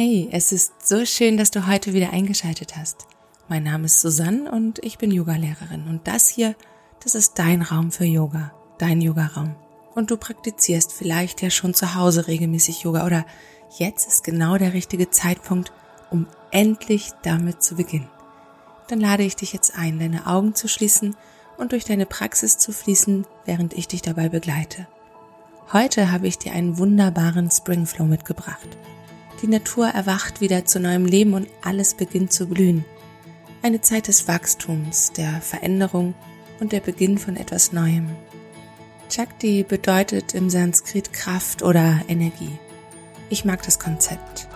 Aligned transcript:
Hey, 0.00 0.28
es 0.30 0.52
ist 0.52 0.86
so 0.86 1.04
schön, 1.04 1.36
dass 1.36 1.50
du 1.50 1.66
heute 1.66 1.92
wieder 1.92 2.12
eingeschaltet 2.12 2.76
hast. 2.76 3.08
Mein 3.48 3.64
Name 3.64 3.86
ist 3.86 4.00
Susanne 4.00 4.48
und 4.48 4.78
ich 4.84 4.96
bin 4.96 5.10
Yogalehrerin 5.10 5.88
und 5.88 6.06
das 6.06 6.28
hier, 6.28 6.54
das 7.02 7.16
ist 7.16 7.36
dein 7.40 7.62
Raum 7.62 7.90
für 7.90 8.04
Yoga, 8.04 8.52
dein 8.78 9.00
Yogaraum. 9.00 9.56
Und 9.96 10.12
du 10.12 10.16
praktizierst 10.16 10.92
vielleicht 10.92 11.42
ja 11.42 11.50
schon 11.50 11.74
zu 11.74 11.96
Hause 11.96 12.28
regelmäßig 12.28 12.82
Yoga 12.82 13.06
oder 13.06 13.26
jetzt 13.76 14.06
ist 14.06 14.22
genau 14.22 14.56
der 14.56 14.72
richtige 14.72 15.10
Zeitpunkt, 15.10 15.72
um 16.12 16.28
endlich 16.52 17.10
damit 17.24 17.64
zu 17.64 17.74
beginnen. 17.74 18.08
Dann 18.86 19.00
lade 19.00 19.24
ich 19.24 19.34
dich 19.34 19.52
jetzt 19.52 19.76
ein, 19.76 19.98
deine 19.98 20.28
Augen 20.28 20.54
zu 20.54 20.68
schließen 20.68 21.16
und 21.56 21.72
durch 21.72 21.84
deine 21.84 22.06
Praxis 22.06 22.56
zu 22.56 22.70
fließen, 22.70 23.26
während 23.46 23.72
ich 23.72 23.88
dich 23.88 24.02
dabei 24.02 24.28
begleite. 24.28 24.86
Heute 25.72 26.12
habe 26.12 26.28
ich 26.28 26.38
dir 26.38 26.52
einen 26.52 26.78
wunderbaren 26.78 27.50
Springflow 27.50 28.04
mitgebracht. 28.04 28.78
Die 29.42 29.46
Natur 29.46 29.88
erwacht 29.88 30.40
wieder 30.40 30.64
zu 30.64 30.80
neuem 30.80 31.04
Leben 31.04 31.34
und 31.34 31.48
alles 31.62 31.94
beginnt 31.94 32.32
zu 32.32 32.48
blühen. 32.48 32.84
Eine 33.62 33.80
Zeit 33.80 34.08
des 34.08 34.26
Wachstums, 34.26 35.12
der 35.12 35.40
Veränderung 35.40 36.14
und 36.60 36.72
der 36.72 36.80
Beginn 36.80 37.18
von 37.18 37.36
etwas 37.36 37.72
Neuem. 37.72 38.08
Shakti 39.10 39.62
bedeutet 39.62 40.34
im 40.34 40.50
Sanskrit 40.50 41.12
Kraft 41.12 41.62
oder 41.62 42.00
Energie. 42.08 42.58
Ich 43.30 43.44
mag 43.44 43.62
das 43.62 43.78
Konzept. 43.78 44.48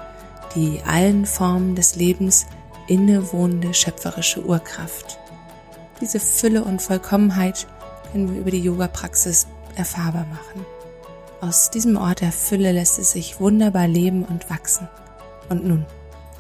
Die 0.55 0.81
allen 0.85 1.27
Formen 1.27 1.75
des 1.75 1.97
Lebens 1.97 2.47
innewohnende 2.87 3.75
schöpferische 3.75 4.45
Urkraft. 4.45 5.19
Diese 6.01 6.19
Fülle 6.21 6.65
und 6.65 6.83
Vollkommenheit 6.83 7.67
können 8.11 8.33
wir 8.33 8.41
über 8.41 8.51
die 8.51 8.63
Yoga-Praxis 8.63 9.47
erfahrbar 9.77 10.27
machen. 10.27 10.67
Aus 11.43 11.73
diesem 11.73 11.97
Ort 11.97 12.21
der 12.21 12.31
Fülle 12.31 12.71
lässt 12.71 13.01
es 13.01 13.11
sich 13.11 13.41
wunderbar 13.41 13.89
leben 13.89 14.25
und 14.25 14.49
wachsen. 14.49 14.87
Und 15.49 15.67
nun, 15.67 15.85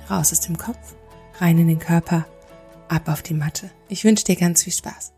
raus 0.08 0.30
aus 0.30 0.38
dem 0.38 0.56
Kopf, 0.56 0.94
rein 1.40 1.58
in 1.58 1.66
den 1.66 1.80
Körper, 1.80 2.24
ab 2.86 3.08
auf 3.08 3.20
die 3.20 3.34
Matte. 3.34 3.68
Ich 3.88 4.04
wünsche 4.04 4.24
dir 4.24 4.36
ganz 4.36 4.62
viel 4.62 4.72
Spaß. 4.72 5.12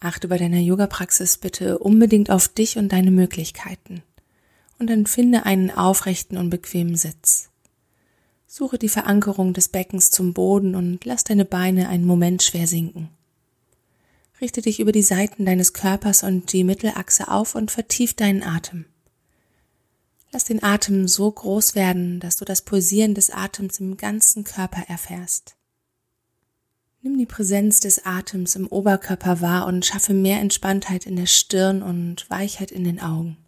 Achte 0.00 0.28
bei 0.28 0.36
deiner 0.36 0.58
Yoga-Praxis 0.58 1.38
bitte 1.38 1.78
unbedingt 1.78 2.30
auf 2.30 2.48
dich 2.48 2.76
und 2.76 2.92
deine 2.92 3.10
Möglichkeiten. 3.10 4.02
Und 4.78 4.90
dann 4.90 5.06
finde 5.06 5.46
einen 5.46 5.70
aufrechten 5.70 6.36
und 6.36 6.50
bequemen 6.50 6.96
Sitz. 6.96 7.48
Suche 8.46 8.76
die 8.76 8.90
Verankerung 8.90 9.54
des 9.54 9.68
Beckens 9.68 10.10
zum 10.10 10.34
Boden 10.34 10.74
und 10.74 11.06
lass 11.06 11.24
deine 11.24 11.46
Beine 11.46 11.88
einen 11.88 12.04
Moment 12.04 12.42
schwer 12.42 12.66
sinken. 12.66 13.08
Richte 14.40 14.62
dich 14.62 14.80
über 14.80 14.92
die 14.92 15.02
Seiten 15.02 15.44
deines 15.44 15.72
Körpers 15.72 16.22
und 16.22 16.52
die 16.52 16.64
Mittelachse 16.64 17.28
auf 17.28 17.54
und 17.54 17.70
vertief 17.70 18.14
deinen 18.14 18.42
Atem. 18.42 18.86
Lass 20.32 20.44
den 20.44 20.62
Atem 20.62 21.08
so 21.08 21.30
groß 21.30 21.74
werden, 21.74 22.20
dass 22.20 22.36
du 22.36 22.44
das 22.44 22.62
Pulsieren 22.62 23.14
des 23.14 23.30
Atems 23.30 23.80
im 23.80 23.96
ganzen 23.96 24.44
Körper 24.44 24.84
erfährst. 24.88 25.56
Nimm 27.02 27.18
die 27.18 27.26
Präsenz 27.26 27.80
des 27.80 28.04
Atems 28.04 28.54
im 28.56 28.66
Oberkörper 28.66 29.40
wahr 29.40 29.66
und 29.66 29.84
schaffe 29.84 30.14
mehr 30.14 30.40
Entspanntheit 30.40 31.06
in 31.06 31.16
der 31.16 31.26
Stirn 31.26 31.82
und 31.82 32.28
Weichheit 32.30 32.70
in 32.70 32.84
den 32.84 33.00
Augen. 33.00 33.38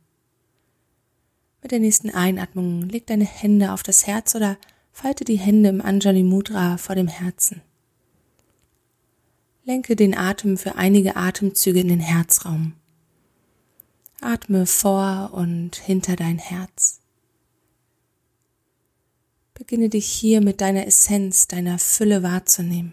Mit 1.62 1.70
der 1.70 1.78
nächsten 1.78 2.10
Einatmung 2.10 2.88
leg 2.88 3.06
deine 3.06 3.26
Hände 3.26 3.72
auf 3.72 3.82
das 3.82 4.06
Herz 4.06 4.34
oder 4.34 4.56
falte 4.90 5.24
die 5.24 5.38
Hände 5.38 5.68
im 5.68 5.80
Anjali 5.80 6.22
Mudra 6.22 6.76
vor 6.76 6.96
dem 6.96 7.08
Herzen. 7.08 7.62
Lenke 9.64 9.94
den 9.94 10.16
Atem 10.16 10.58
für 10.58 10.74
einige 10.74 11.14
Atemzüge 11.14 11.78
in 11.78 11.88
den 11.88 12.00
Herzraum. 12.00 12.72
Atme 14.20 14.66
vor 14.66 15.30
und 15.32 15.77
hinter 15.77 16.16
dein 16.16 16.38
Herz. 16.38 16.98
Beginne 19.54 19.88
dich 19.88 20.06
hier 20.06 20.41
mit 20.41 20.60
deiner 20.60 20.88
Essenz, 20.88 21.47
deiner 21.47 21.78
Fülle 21.78 22.25
wahrzunehmen. 22.25 22.92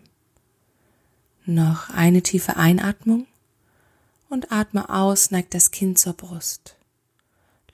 Noch 1.43 1.89
eine 1.89 2.21
tiefe 2.21 2.57
Einatmung 2.57 3.25
und 4.29 4.51
atme 4.51 4.89
aus, 4.91 5.31
neig 5.31 5.49
das 5.49 5.71
Kinn 5.71 5.95
zur 5.95 6.13
Brust. 6.13 6.75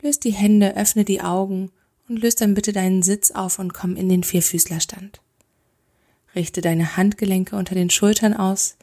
Löst 0.02 0.24
die 0.24 0.32
Hände, 0.32 0.78
öffne 0.78 1.04
die 1.04 1.20
Augen 1.20 1.70
und 2.08 2.22
löst 2.22 2.40
dann 2.40 2.54
bitte 2.54 2.72
deinen 2.72 3.04
Sitz 3.04 3.32
auf 3.32 3.60
und 3.60 3.74
komm 3.74 3.98
in 3.98 4.08
den 4.08 4.24
Vierfüßlerstand. 4.24 5.20
Richte 6.34 6.62
deine 6.62 6.96
Handgelenke 6.96 7.58
unter 7.58 7.76
den 7.76 7.90
Schultern 7.90 8.34
aus, 8.34 8.78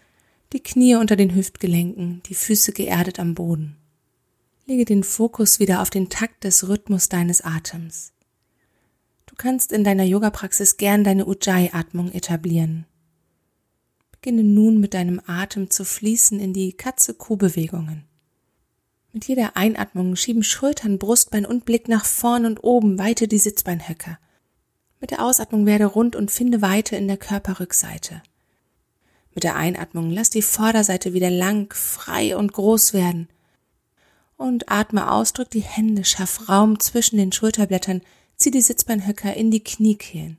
die 0.52 0.62
Knie 0.62 0.96
unter 0.96 1.16
den 1.16 1.34
Hüftgelenken, 1.34 2.22
die 2.26 2.34
Füße 2.34 2.72
geerdet 2.72 3.18
am 3.18 3.34
Boden. 3.34 3.76
Lege 4.66 4.84
den 4.84 5.02
Fokus 5.02 5.58
wieder 5.58 5.80
auf 5.80 5.90
den 5.90 6.08
Takt 6.08 6.44
des 6.44 6.68
Rhythmus 6.68 7.08
deines 7.08 7.40
Atems. 7.40 8.12
Du 9.26 9.34
kannst 9.36 9.72
in 9.72 9.82
deiner 9.82 10.04
Yoga-Praxis 10.04 10.76
gern 10.76 11.04
deine 11.04 11.26
Ujjayi-Atmung 11.26 12.12
etablieren. 12.12 12.86
Beginne 14.12 14.44
nun 14.44 14.78
mit 14.78 14.94
deinem 14.94 15.20
Atem 15.26 15.70
zu 15.70 15.84
fließen 15.84 16.38
in 16.38 16.52
die 16.52 16.74
Katze-Kuh-Bewegungen. 16.74 18.04
Mit 19.12 19.26
jeder 19.26 19.56
Einatmung 19.56 20.16
schieben 20.16 20.42
Schultern, 20.42 20.98
Brustbein 20.98 21.44
und 21.44 21.64
Blick 21.64 21.88
nach 21.88 22.04
vorn 22.04 22.46
und 22.46 22.62
oben, 22.62 22.98
weite 22.98 23.26
die 23.26 23.38
Sitzbeinhöcker. 23.38 24.18
Mit 25.00 25.10
der 25.10 25.24
Ausatmung 25.24 25.66
werde 25.66 25.86
rund 25.86 26.14
und 26.14 26.30
finde 26.30 26.62
Weite 26.62 26.94
in 26.96 27.08
der 27.08 27.16
Körperrückseite. 27.16 28.22
Mit 29.34 29.44
der 29.44 29.56
Einatmung 29.56 30.10
lass 30.10 30.30
die 30.30 30.42
Vorderseite 30.42 31.14
wieder 31.14 31.30
lang, 31.30 31.72
frei 31.74 32.36
und 32.36 32.52
groß 32.52 32.92
werden. 32.92 33.28
Und 34.36 34.70
atme 34.70 35.10
aus, 35.10 35.32
drück 35.32 35.50
die 35.50 35.60
Hände, 35.60 36.04
schaff 36.04 36.48
Raum 36.48 36.80
zwischen 36.80 37.16
den 37.16 37.32
Schulterblättern, 37.32 38.02
zieh 38.36 38.50
die 38.50 38.60
Sitzbeinhöcker 38.60 39.34
in 39.34 39.50
die 39.50 39.62
Kniekehlen. 39.62 40.38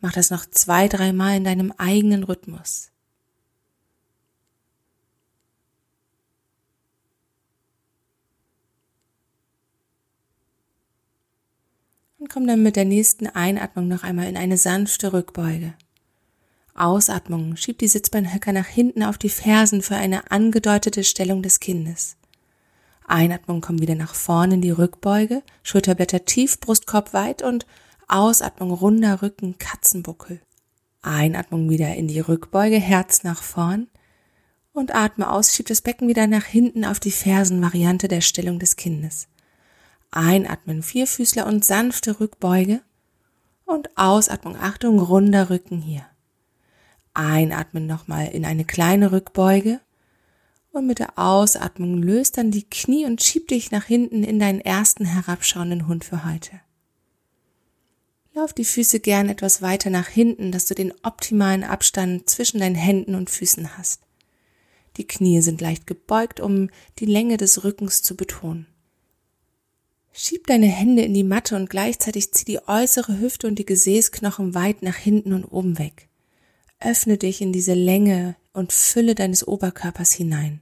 Mach 0.00 0.12
das 0.12 0.30
noch 0.30 0.46
zwei, 0.46 0.88
dreimal 0.88 1.36
in 1.36 1.44
deinem 1.44 1.72
eigenen 1.76 2.24
Rhythmus. 2.24 2.90
Und 12.18 12.30
komm 12.30 12.46
dann 12.46 12.62
mit 12.62 12.76
der 12.76 12.86
nächsten 12.86 13.26
Einatmung 13.26 13.86
noch 13.86 14.02
einmal 14.02 14.28
in 14.28 14.36
eine 14.38 14.56
sanfte 14.56 15.12
Rückbeuge. 15.12 15.74
Ausatmung 16.74 17.56
schiebt 17.56 17.80
die 17.80 17.88
Sitzbeinhöcker 17.88 18.52
nach 18.52 18.66
hinten 18.66 19.04
auf 19.04 19.16
die 19.16 19.28
Fersen 19.28 19.80
für 19.80 19.94
eine 19.94 20.30
angedeutete 20.32 21.04
Stellung 21.04 21.42
des 21.42 21.60
Kindes. 21.60 22.16
Einatmung 23.06 23.60
kommt 23.60 23.80
wieder 23.80 23.94
nach 23.94 24.14
vorne 24.14 24.54
in 24.54 24.60
die 24.60 24.70
Rückbeuge, 24.70 25.42
Schulterblätter 25.62 26.24
tief, 26.24 26.58
Brustkorb 26.58 27.12
weit 27.12 27.42
und 27.42 27.66
Ausatmung 28.08 28.72
runder 28.72 29.22
Rücken, 29.22 29.58
Katzenbuckel. 29.58 30.40
Einatmung 31.02 31.70
wieder 31.70 31.94
in 31.94 32.08
die 32.08 32.20
Rückbeuge, 32.20 32.76
Herz 32.76 33.22
nach 33.22 33.42
vorn 33.42 33.88
und 34.72 34.94
atme 34.94 35.30
aus, 35.30 35.54
schiebt 35.54 35.70
das 35.70 35.82
Becken 35.82 36.08
wieder 36.08 36.26
nach 36.26 36.44
hinten 36.44 36.84
auf 36.84 36.98
die 36.98 37.12
Fersen, 37.12 37.62
Variante 37.62 38.08
der 38.08 38.20
Stellung 38.20 38.58
des 38.58 38.76
Kindes. 38.76 39.28
Einatmen, 40.10 40.82
Vierfüßler 40.82 41.46
und 41.46 41.64
sanfte 41.64 42.18
Rückbeuge 42.20 42.80
und 43.64 43.96
Ausatmung, 43.96 44.56
Achtung, 44.56 44.98
runder 44.98 45.50
Rücken 45.50 45.80
hier. 45.80 46.06
Einatmen 47.14 47.86
nochmal 47.86 48.28
in 48.28 48.44
eine 48.44 48.64
kleine 48.64 49.12
Rückbeuge 49.12 49.80
und 50.72 50.86
mit 50.86 50.98
der 50.98 51.18
Ausatmung 51.18 52.02
löst 52.02 52.36
dann 52.36 52.50
die 52.50 52.68
Knie 52.68 53.06
und 53.06 53.22
schieb 53.22 53.48
dich 53.48 53.70
nach 53.70 53.84
hinten 53.84 54.24
in 54.24 54.38
deinen 54.38 54.60
ersten 54.60 55.04
herabschauenden 55.04 55.86
Hund 55.86 56.04
für 56.04 56.24
heute. 56.24 56.60
Lauf 58.34 58.52
die 58.52 58.64
Füße 58.64 58.98
gern 58.98 59.28
etwas 59.28 59.62
weiter 59.62 59.90
nach 59.90 60.08
hinten, 60.08 60.50
dass 60.50 60.66
du 60.66 60.74
den 60.74 60.92
optimalen 61.04 61.62
Abstand 61.62 62.28
zwischen 62.28 62.58
deinen 62.58 62.74
Händen 62.74 63.14
und 63.14 63.30
Füßen 63.30 63.78
hast. 63.78 64.00
Die 64.96 65.06
Knie 65.06 65.40
sind 65.40 65.60
leicht 65.60 65.86
gebeugt, 65.86 66.40
um 66.40 66.70
die 66.98 67.06
Länge 67.06 67.36
des 67.36 67.62
Rückens 67.62 68.02
zu 68.02 68.16
betonen. 68.16 68.66
Schieb 70.12 70.48
deine 70.48 70.66
Hände 70.66 71.02
in 71.02 71.14
die 71.14 71.24
Matte 71.24 71.54
und 71.56 71.70
gleichzeitig 71.70 72.32
zieh 72.32 72.44
die 72.44 72.68
äußere 72.68 73.18
Hüfte 73.20 73.46
und 73.46 73.58
die 73.58 73.66
Gesäßknochen 73.66 74.54
weit 74.54 74.82
nach 74.82 74.96
hinten 74.96 75.32
und 75.32 75.44
oben 75.44 75.78
weg. 75.78 76.08
Öffne 76.80 77.16
dich 77.16 77.40
in 77.40 77.52
diese 77.52 77.74
Länge 77.74 78.36
und 78.52 78.72
Fülle 78.72 79.14
deines 79.14 79.46
Oberkörpers 79.46 80.12
hinein. 80.12 80.60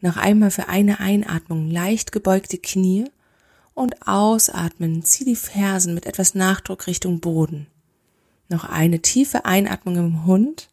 Noch 0.00 0.16
einmal 0.16 0.50
für 0.50 0.68
eine 0.68 1.00
Einatmung 1.00 1.70
leicht 1.70 2.12
gebeugte 2.12 2.58
Knie 2.58 3.04
und 3.74 4.06
ausatmen, 4.06 5.04
zieh 5.04 5.24
die 5.24 5.36
Fersen 5.36 5.94
mit 5.94 6.06
etwas 6.06 6.34
Nachdruck 6.34 6.86
Richtung 6.86 7.20
Boden. 7.20 7.66
Noch 8.48 8.64
eine 8.64 9.00
tiefe 9.00 9.44
Einatmung 9.44 9.96
im 9.96 10.24
Hund 10.26 10.70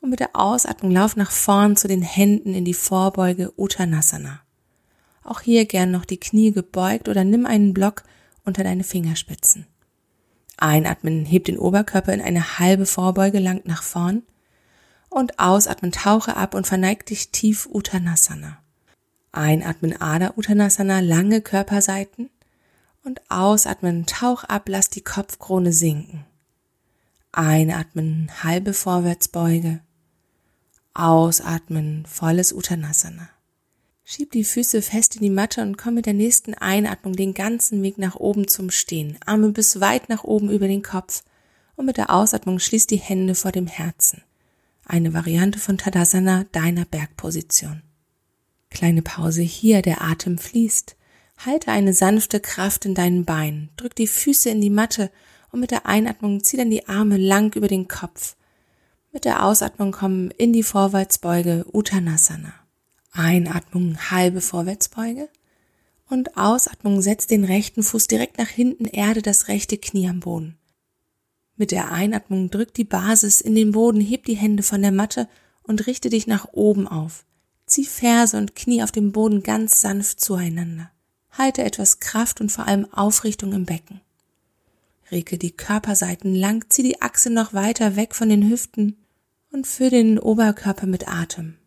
und 0.00 0.10
mit 0.10 0.20
der 0.20 0.34
Ausatmung 0.34 0.92
lauf 0.92 1.16
nach 1.16 1.30
vorn 1.30 1.76
zu 1.76 1.88
den 1.88 2.02
Händen 2.02 2.54
in 2.54 2.64
die 2.64 2.74
Vorbeuge 2.74 3.52
Uttanasana. 3.56 4.40
Auch 5.24 5.40
hier 5.40 5.66
gern 5.66 5.90
noch 5.90 6.04
die 6.04 6.18
Knie 6.18 6.52
gebeugt 6.52 7.08
oder 7.08 7.22
nimm 7.22 7.46
einen 7.46 7.74
Block 7.74 8.02
unter 8.44 8.64
deine 8.64 8.82
Fingerspitzen. 8.82 9.66
Einatmen, 10.58 11.24
heb 11.24 11.44
den 11.44 11.58
Oberkörper 11.58 12.12
in 12.12 12.20
eine 12.20 12.58
halbe 12.58 12.86
Vorbeuge 12.86 13.38
lang 13.38 13.62
nach 13.64 13.82
vorn 13.82 14.22
und 15.08 15.38
ausatmen, 15.38 15.92
tauche 15.92 16.36
ab 16.36 16.54
und 16.54 16.66
verneig 16.66 17.06
dich 17.06 17.30
tief 17.30 17.66
Uttanasana. 17.66 18.58
Einatmen 19.32 20.00
Ada 20.00 20.34
Uttanasana, 20.36 21.00
lange 21.00 21.40
Körperseiten 21.40 22.30
Und 23.04 23.20
ausatmen, 23.30 24.06
tauch 24.06 24.44
ab, 24.44 24.68
lass 24.68 24.88
die 24.88 25.00
Kopfkrone 25.00 25.72
sinken. 25.72 26.24
Einatmen, 27.32 28.30
halbe 28.44 28.74
Vorwärtsbeuge. 28.74 29.80
Ausatmen, 30.94 32.04
volles 32.06 32.52
Uttanasana. 32.52 33.28
Schieb 34.14 34.32
die 34.32 34.44
Füße 34.44 34.82
fest 34.82 35.16
in 35.16 35.22
die 35.22 35.30
Matte 35.30 35.62
und 35.62 35.78
komm 35.78 35.94
mit 35.94 36.04
der 36.04 36.12
nächsten 36.12 36.52
Einatmung 36.52 37.16
den 37.16 37.32
ganzen 37.32 37.82
Weg 37.82 37.96
nach 37.96 38.14
oben 38.14 38.46
zum 38.46 38.70
Stehen. 38.70 39.16
Arme 39.24 39.52
bis 39.52 39.80
weit 39.80 40.10
nach 40.10 40.22
oben 40.22 40.50
über 40.50 40.68
den 40.68 40.82
Kopf. 40.82 41.24
Und 41.76 41.86
mit 41.86 41.96
der 41.96 42.10
Ausatmung 42.10 42.58
schließ 42.58 42.86
die 42.86 42.98
Hände 42.98 43.34
vor 43.34 43.52
dem 43.52 43.66
Herzen. 43.66 44.20
Eine 44.84 45.14
Variante 45.14 45.58
von 45.58 45.78
Tadasana 45.78 46.44
deiner 46.52 46.84
Bergposition. 46.84 47.80
Kleine 48.68 49.00
Pause 49.00 49.40
hier, 49.40 49.80
der 49.80 50.02
Atem 50.02 50.36
fließt. 50.36 50.94
Halte 51.38 51.72
eine 51.72 51.94
sanfte 51.94 52.38
Kraft 52.38 52.84
in 52.84 52.94
deinen 52.94 53.24
Beinen, 53.24 53.70
drück 53.78 53.94
die 53.94 54.06
Füße 54.06 54.50
in 54.50 54.60
die 54.60 54.68
Matte 54.68 55.10
und 55.52 55.60
mit 55.60 55.70
der 55.70 55.86
Einatmung 55.86 56.44
zieh 56.44 56.58
dann 56.58 56.68
die 56.68 56.86
Arme 56.86 57.16
lang 57.16 57.54
über 57.54 57.66
den 57.66 57.88
Kopf. 57.88 58.36
Mit 59.10 59.24
der 59.24 59.42
Ausatmung 59.42 59.90
kommen 59.90 60.30
in 60.32 60.52
die 60.52 60.64
Vorwärtsbeuge 60.64 61.64
Uttanasana. 61.72 62.61
Einatmung 63.12 64.10
halbe 64.10 64.40
Vorwärtsbeuge 64.40 65.28
und 66.08 66.36
Ausatmung 66.36 67.02
setz 67.02 67.26
den 67.26 67.44
rechten 67.44 67.82
Fuß 67.82 68.06
direkt 68.06 68.38
nach 68.38 68.48
hinten, 68.48 68.86
erde 68.86 69.22
das 69.22 69.48
rechte 69.48 69.76
Knie 69.76 70.08
am 70.08 70.20
Boden. 70.20 70.56
Mit 71.56 71.70
der 71.70 71.92
Einatmung 71.92 72.50
drück 72.50 72.72
die 72.74 72.84
Basis 72.84 73.40
in 73.40 73.54
den 73.54 73.72
Boden, 73.72 74.00
heb 74.00 74.24
die 74.24 74.34
Hände 74.34 74.62
von 74.62 74.80
der 74.80 74.92
Matte 74.92 75.28
und 75.62 75.86
richte 75.86 76.08
dich 76.08 76.26
nach 76.26 76.48
oben 76.52 76.88
auf. 76.88 77.24
Zieh 77.66 77.84
Ferse 77.84 78.38
und 78.38 78.56
Knie 78.56 78.82
auf 78.82 78.92
dem 78.92 79.12
Boden 79.12 79.42
ganz 79.42 79.80
sanft 79.80 80.20
zueinander. 80.20 80.90
Halte 81.30 81.62
etwas 81.62 82.00
Kraft 82.00 82.40
und 82.40 82.50
vor 82.50 82.66
allem 82.66 82.92
Aufrichtung 82.92 83.52
im 83.52 83.66
Becken. 83.66 84.00
Reke 85.10 85.36
die 85.36 85.52
Körperseiten 85.52 86.34
lang, 86.34 86.64
zieh 86.70 86.82
die 86.82 87.02
Achse 87.02 87.28
noch 87.30 87.52
weiter 87.52 87.96
weg 87.96 88.14
von 88.14 88.30
den 88.30 88.48
Hüften 88.48 88.96
und 89.50 89.66
füll 89.66 89.90
den 89.90 90.18
Oberkörper 90.18 90.86
mit 90.86 91.08
Atem. 91.08 91.58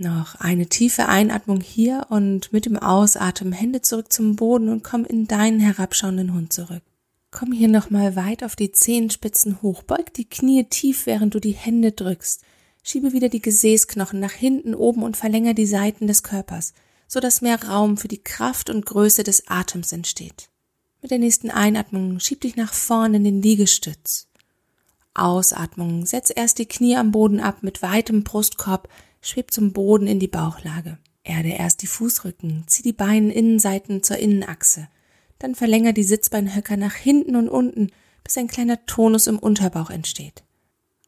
Noch 0.00 0.36
eine 0.36 0.68
tiefe 0.68 1.08
Einatmung 1.08 1.60
hier 1.60 2.06
und 2.08 2.52
mit 2.52 2.66
dem 2.66 2.78
Ausatmen 2.78 3.52
Hände 3.52 3.82
zurück 3.82 4.12
zum 4.12 4.36
Boden 4.36 4.68
und 4.68 4.84
komm 4.84 5.04
in 5.04 5.26
deinen 5.26 5.58
herabschauenden 5.58 6.32
Hund 6.34 6.52
zurück. 6.52 6.84
Komm 7.32 7.50
hier 7.50 7.66
nochmal 7.66 8.14
weit 8.14 8.44
auf 8.44 8.54
die 8.54 8.70
Zehenspitzen 8.70 9.60
hoch, 9.60 9.82
beug 9.82 10.14
die 10.14 10.28
Knie 10.28 10.64
tief, 10.70 11.06
während 11.06 11.34
du 11.34 11.40
die 11.40 11.52
Hände 11.52 11.90
drückst. 11.90 12.42
Schiebe 12.84 13.12
wieder 13.12 13.28
die 13.28 13.42
Gesäßknochen 13.42 14.20
nach 14.20 14.30
hinten 14.30 14.76
oben 14.76 15.02
und 15.02 15.16
verlänger 15.16 15.52
die 15.52 15.66
Seiten 15.66 16.06
des 16.06 16.22
Körpers, 16.22 16.74
so 17.08 17.18
dass 17.18 17.42
mehr 17.42 17.60
Raum 17.64 17.96
für 17.96 18.08
die 18.08 18.22
Kraft 18.22 18.70
und 18.70 18.86
Größe 18.86 19.24
des 19.24 19.48
Atems 19.48 19.90
entsteht. 19.90 20.48
Mit 21.02 21.10
der 21.10 21.18
nächsten 21.18 21.50
Einatmung 21.50 22.20
schieb 22.20 22.42
dich 22.42 22.54
nach 22.54 22.72
vorn 22.72 23.14
in 23.14 23.24
den 23.24 23.42
Liegestütz. 23.42 24.27
Ausatmung, 25.22 26.06
setz 26.06 26.32
erst 26.34 26.58
die 26.58 26.66
Knie 26.66 26.96
am 26.96 27.12
Boden 27.12 27.40
ab 27.40 27.58
mit 27.62 27.82
weitem 27.82 28.24
Brustkorb, 28.24 28.88
schweb 29.20 29.50
zum 29.50 29.72
Boden 29.72 30.06
in 30.06 30.20
die 30.20 30.28
Bauchlage. 30.28 30.98
Erde 31.24 31.50
erst 31.50 31.82
die 31.82 31.86
Fußrücken, 31.86 32.64
zieh 32.66 32.82
die 32.82 32.92
Beininnenseiten 32.92 34.02
zur 34.02 34.16
Innenachse, 34.16 34.88
dann 35.38 35.54
verlänger 35.54 35.92
die 35.92 36.02
Sitzbeinhöcker 36.02 36.76
nach 36.76 36.94
hinten 36.94 37.36
und 37.36 37.48
unten, 37.48 37.90
bis 38.24 38.38
ein 38.38 38.48
kleiner 38.48 38.84
Tonus 38.86 39.26
im 39.26 39.38
Unterbauch 39.38 39.90
entsteht. 39.90 40.42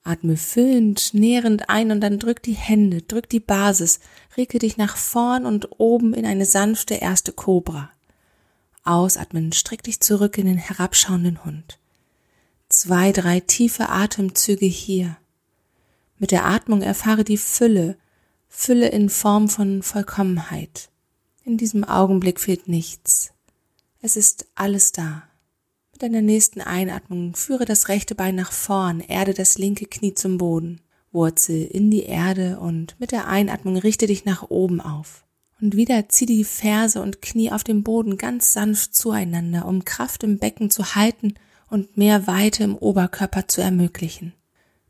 Atme 0.03 0.37
füllend, 0.37 1.13
nährend 1.13 1.69
ein 1.69 1.91
und 1.91 2.01
dann 2.01 2.19
drück 2.19 2.43
die 2.43 2.55
Hände, 2.55 3.03
drück 3.03 3.29
die 3.29 3.41
Basis, 3.41 4.01
ricke 4.37 4.59
dich 4.59 4.77
nach 4.77 4.97
vorn 4.97 5.45
und 5.45 5.69
oben 5.79 6.15
in 6.15 6.25
eine 6.25 6.47
sanfte 6.47 6.95
erste 6.95 7.33
Kobra. 7.33 7.91
Ausatmen, 8.83 9.53
streck 9.53 9.83
dich 9.83 10.01
zurück 10.01 10.39
in 10.39 10.47
den 10.47 10.57
herabschauenden 10.57 11.45
Hund. 11.45 11.80
Zwei, 12.73 13.11
drei 13.11 13.41
tiefe 13.41 13.89
Atemzüge 13.89 14.65
hier. 14.65 15.17
Mit 16.21 16.31
der 16.31 16.47
Atmung 16.47 16.83
erfahre 16.83 17.25
die 17.25 17.37
Fülle, 17.37 17.97
Fülle 18.49 18.91
in 18.91 19.09
Form 19.09 19.49
von 19.49 19.83
Vollkommenheit. 19.83 20.89
In 21.43 21.57
diesem 21.57 21.83
Augenblick 21.83 22.39
fehlt 22.39 22.69
nichts. 22.69 23.33
Es 24.01 24.17
ist 24.17 24.47
alles 24.55 24.93
da. 24.93 25.25
Mit 25.91 26.05
deiner 26.05 26.23
nächsten 26.23 26.61
Einatmung 26.61 27.35
führe 27.35 27.65
das 27.65 27.89
rechte 27.89 28.15
Bein 28.15 28.37
nach 28.37 28.53
vorn, 28.53 29.01
erde 29.01 29.35
das 29.35 29.59
linke 29.59 29.87
Knie 29.87 30.15
zum 30.15 30.39
Boden, 30.39 30.81
Wurzel 31.11 31.65
in 31.65 31.91
die 31.91 32.05
Erde 32.05 32.61
und 32.61 32.95
mit 33.01 33.11
der 33.11 33.27
Einatmung 33.27 33.79
richte 33.79 34.07
dich 34.07 34.25
nach 34.25 34.49
oben 34.49 34.81
auf. 34.81 35.25
Und 35.61 35.75
wieder 35.75 36.09
zieh 36.09 36.27
die 36.27 36.45
Ferse 36.45 37.03
und 37.03 37.21
Knie 37.21 37.51
auf 37.51 37.65
dem 37.65 37.83
Boden 37.83 38.17
ganz 38.17 38.53
sanft 38.53 38.95
zueinander, 38.95 39.67
um 39.67 39.85
Kraft 39.85 40.23
im 40.23 40.39
Becken 40.39 40.71
zu 40.71 40.95
halten 40.95 41.35
und 41.71 41.97
mehr 41.97 42.27
Weite 42.27 42.65
im 42.65 42.77
Oberkörper 42.77 43.49
zu 43.49 43.63
ermöglichen. 43.63 44.35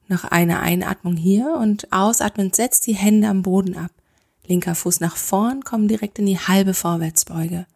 Noch 0.08 0.24
eine 0.24 0.58
Einatmung 0.58 1.16
hier 1.16 1.54
und 1.60 1.92
ausatmend 1.92 2.56
setz 2.56 2.80
die 2.80 2.94
Hände 2.94 3.28
am 3.28 3.42
Boden 3.42 3.76
ab. 3.76 3.92
Linker 4.46 4.74
Fuß 4.74 4.98
nach 4.98 5.16
vorn, 5.16 5.62
komm 5.62 5.86
direkt 5.86 6.18
in 6.18 6.26
die 6.26 6.38
halbe 6.38 6.74
Vorwärtsbeuge. 6.74 7.66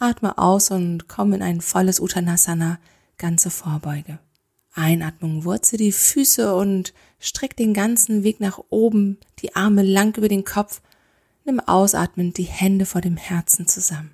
Atme 0.00 0.36
aus 0.38 0.70
und 0.72 1.08
komm 1.08 1.32
in 1.34 1.42
ein 1.42 1.60
volles 1.60 2.00
Uttanasana, 2.00 2.78
ganze 3.18 3.50
Vorbeuge. 3.50 4.18
Einatmung, 4.74 5.44
wurze 5.44 5.76
die 5.76 5.92
Füße 5.92 6.54
und 6.54 6.92
streck 7.18 7.56
den 7.56 7.72
ganzen 7.72 8.24
Weg 8.24 8.40
nach 8.40 8.58
oben, 8.68 9.18
die 9.38 9.54
Arme 9.54 9.82
lang 9.82 10.16
über 10.16 10.28
den 10.28 10.44
Kopf. 10.44 10.82
Nimm 11.44 11.60
ausatmen 11.60 12.32
die 12.32 12.42
Hände 12.42 12.84
vor 12.84 13.00
dem 13.00 13.16
Herzen 13.16 13.68
zusammen. 13.68 14.10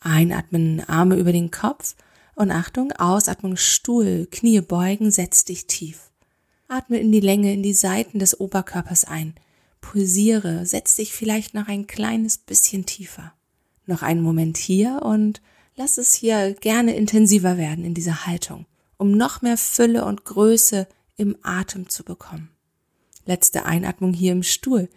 Einatmen, 0.00 0.82
Arme 0.86 1.16
über 1.16 1.32
den 1.32 1.50
Kopf 1.50 1.94
und 2.34 2.50
Achtung, 2.50 2.92
Ausatmung, 2.92 3.56
Stuhl, 3.56 4.26
Knie 4.30 4.60
beugen, 4.60 5.10
setz 5.10 5.44
dich 5.44 5.66
tief. 5.66 6.10
Atme 6.68 6.98
in 6.98 7.12
die 7.12 7.20
Länge, 7.20 7.52
in 7.52 7.62
die 7.62 7.74
Seiten 7.74 8.18
des 8.18 8.38
Oberkörpers 8.40 9.04
ein. 9.04 9.34
Pulsiere, 9.80 10.66
setz 10.66 10.96
dich 10.96 11.12
vielleicht 11.12 11.54
noch 11.54 11.68
ein 11.68 11.86
kleines 11.86 12.38
bisschen 12.38 12.86
tiefer 12.86 13.34
noch 13.86 14.02
einen 14.02 14.22
Moment 14.22 14.56
hier 14.56 15.02
und 15.02 15.40
lass 15.76 15.98
es 15.98 16.14
hier 16.14 16.54
gerne 16.54 16.94
intensiver 16.96 17.56
werden 17.56 17.84
in 17.84 17.94
dieser 17.94 18.26
Haltung, 18.26 18.66
um 18.96 19.12
noch 19.12 19.42
mehr 19.42 19.56
Fülle 19.56 20.04
und 20.04 20.24
Größe 20.24 20.86
im 21.16 21.36
Atem 21.42 21.88
zu 21.88 22.04
bekommen. 22.04 22.50
Letzte 23.26 23.64
Einatmung 23.64 24.12
hier 24.12 24.32
im 24.32 24.42
Stuhl. 24.42 24.88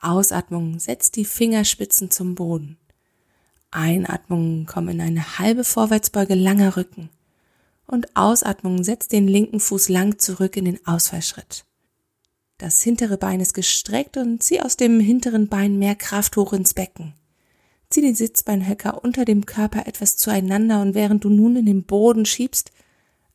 Ausatmung, 0.00 0.78
setz 0.78 1.10
die 1.10 1.24
Fingerspitzen 1.24 2.10
zum 2.10 2.34
Boden. 2.34 2.76
Einatmung, 3.76 4.66
komm 4.66 4.88
in 4.88 5.00
eine 5.00 5.38
halbe 5.38 5.64
Vorwärtsbeuge, 5.64 6.34
langer 6.34 6.76
Rücken. 6.76 7.10
Und 7.86 8.16
Ausatmung, 8.16 8.82
setz 8.82 9.06
den 9.06 9.28
linken 9.28 9.60
Fuß 9.60 9.88
lang 9.88 10.18
zurück 10.18 10.56
in 10.56 10.64
den 10.64 10.86
Ausfallschritt. 10.86 11.64
Das 12.58 12.82
hintere 12.82 13.18
Bein 13.18 13.40
ist 13.40 13.52
gestreckt 13.52 14.16
und 14.16 14.42
zieh 14.42 14.60
aus 14.60 14.76
dem 14.76 14.98
hinteren 14.98 15.48
Bein 15.48 15.78
mehr 15.78 15.94
Kraft 15.94 16.36
hoch 16.36 16.52
ins 16.52 16.74
Becken. 16.74 17.12
Zieh 17.90 18.00
die 18.00 18.14
Sitzbeinhöcker 18.14 19.04
unter 19.04 19.24
dem 19.24 19.46
Körper 19.46 19.86
etwas 19.86 20.16
zueinander 20.16 20.80
und 20.80 20.94
während 20.94 21.22
du 21.24 21.28
nun 21.28 21.56
in 21.56 21.66
den 21.66 21.84
Boden 21.84 22.24
schiebst, 22.24 22.72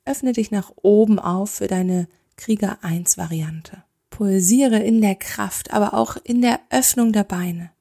öffne 0.05 0.33
dich 0.33 0.51
nach 0.51 0.71
oben 0.81 1.19
auf 1.19 1.51
für 1.51 1.67
deine 1.67 2.07
Krieger 2.35 2.79
1 2.81 3.17
Variante. 3.17 3.83
Pulsiere 4.09 4.79
in 4.79 4.99
der 5.01 5.15
Kraft, 5.15 5.71
aber 5.71 5.93
auch 5.93 6.17
in 6.23 6.41
der 6.41 6.59
Öffnung 6.69 7.13
der 7.13 7.23
Beine. 7.23 7.71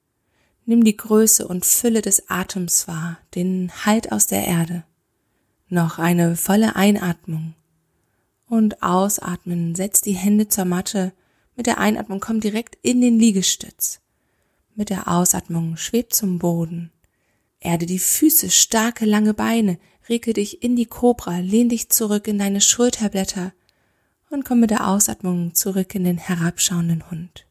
Nimm 0.67 0.85
die 0.85 0.97
Größe 0.97 1.47
und 1.47 1.65
Fülle 1.65 2.03
des 2.03 2.29
Atems 2.29 2.87
wahr, 2.87 3.19
den 3.35 3.71
Halt 3.85 4.13
aus 4.13 4.27
der 4.27 4.47
Erde. 4.47 4.85
Noch 5.69 5.99
eine 5.99 6.37
volle 6.37 6.77
Einatmung. 6.77 7.55
Und 8.47 8.83
ausatmen, 8.83 9.75
setz 9.75 10.01
die 10.01 10.13
Hände 10.13 10.49
zur 10.49 10.65
Matte. 10.65 11.13
Mit 11.57 11.67
der 11.67 11.79
Einatmung 11.79 12.21
komm 12.21 12.41
direkt 12.41 12.77
in 12.83 13.01
den 13.01 13.19
Liegestütz. 13.19 14.01
Mit 14.75 14.91
der 14.91 15.09
Ausatmung 15.09 15.77
schweb 15.77 16.13
zum 16.13 16.39
Boden. 16.39 16.91
Erde 17.61 17.87
die 17.87 17.99
Füße, 17.99 18.51
starke 18.51 19.05
lange 19.05 19.35
Beine, 19.35 19.79
rege 20.09 20.33
dich 20.33 20.63
in 20.63 20.77
die 20.77 20.87
Kobra, 20.87 21.39
lehn 21.39 21.69
dich 21.69 21.89
zurück 21.91 22.27
in 22.27 22.39
deine 22.39 22.61
Schulterblätter 22.61 23.53
und 24.31 24.45
komm 24.45 24.61
mit 24.61 24.71
der 24.71 24.89
Ausatmung 24.89 25.55
zurück 25.55 25.95
in 25.95 26.05
den 26.05 26.19
herabschauenden 26.19 27.11
Hund. 27.11 27.47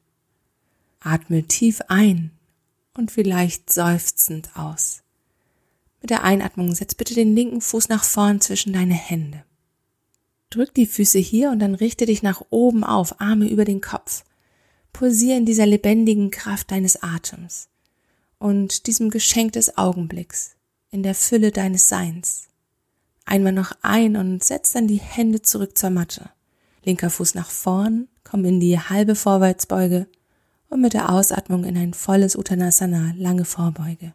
Atme 1.00 1.44
tief 1.44 1.82
ein 1.88 2.32
und 2.94 3.12
vielleicht 3.12 3.72
seufzend 3.72 4.50
aus. 4.56 5.02
Mit 6.02 6.10
der 6.12 6.24
Einatmung 6.24 6.74
setz 6.74 6.96
bitte 6.96 7.14
den 7.14 7.36
linken 7.36 7.62
Fuß 7.62 7.90
nach 7.90 8.04
vorn 8.04 8.42
zwischen 8.42 8.74
deine 8.74 8.94
Hände. 8.94 9.44
Drück 10.50 10.74
die 10.74 10.86
Füße 10.86 11.20
hier 11.20 11.52
und 11.52 11.60
dann 11.60 11.76
richte 11.76 12.06
dich 12.06 12.24
nach 12.24 12.42
oben 12.50 12.84
auf, 12.84 13.22
Arme 13.22 13.48
über 13.48 13.66
den 13.66 13.82
Kopf. 13.82 14.24
Pulsier 14.94 15.38
in 15.38 15.46
dieser 15.46 15.66
lebendigen 15.66 16.32
Kraft 16.32 16.72
deines 16.72 17.04
Atems 17.04 17.70
und 18.40 18.88
diesem 18.88 19.10
Geschenk 19.10 19.54
des 19.54 19.78
Augenblicks, 19.78 20.56
in 20.90 21.04
der 21.04 21.14
Fülle 21.14 21.52
deines 21.52 21.88
Seins. 21.88 22.48
Einmal 23.26 23.54
noch 23.54 23.74
ein 23.84 24.16
und 24.16 24.44
setz 24.44 24.72
dann 24.72 24.88
die 24.88 25.00
Hände 25.00 25.42
zurück 25.42 25.78
zur 25.78 25.92
Matte. 25.92 26.32
Linker 26.84 27.12
Fuß 27.12 27.36
nach 27.36 27.52
vorn, 27.52 28.08
komm 28.24 28.46
in 28.46 28.60
die 28.60 28.80
halbe 28.80 29.14
Vorwärtsbeuge 29.14 30.08
und 30.70 30.82
mit 30.82 30.94
der 30.94 31.12
Ausatmung 31.12 31.64
in 31.64 31.78
ein 31.78 31.94
volles 31.94 32.36
Uttanasana, 32.36 33.14
lange 33.18 33.46
Vorbeuge. 33.46 34.14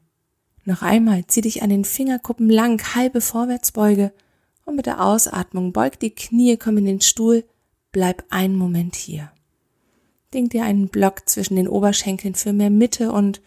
Noch 0.64 0.82
einmal 0.82 1.26
zieh 1.26 1.42
dich 1.42 1.62
an 1.62 1.70
den 1.70 1.84
Fingerkuppen 1.84 2.48
lang, 2.48 2.94
halbe 2.94 3.20
Vorwärtsbeuge 3.20 4.12
und 4.64 4.76
mit 4.76 4.86
der 4.86 5.04
Ausatmung 5.04 5.72
beug 5.72 5.98
die 6.00 6.14
Knie, 6.14 6.56
komm 6.56 6.78
in 6.78 6.86
den 6.86 7.00
Stuhl, 7.00 7.44
bleib 7.92 8.24
einen 8.30 8.56
Moment 8.56 8.96
hier. 8.96 9.30
Denk 10.32 10.50
dir 10.50 10.64
einen 10.64 10.88
Block 10.88 11.28
zwischen 11.28 11.56
den 11.56 11.68
Oberschenkeln 11.68 12.34
für 12.34 12.52
mehr 12.52 12.70
Mitte 12.70 13.12
und 13.12 13.40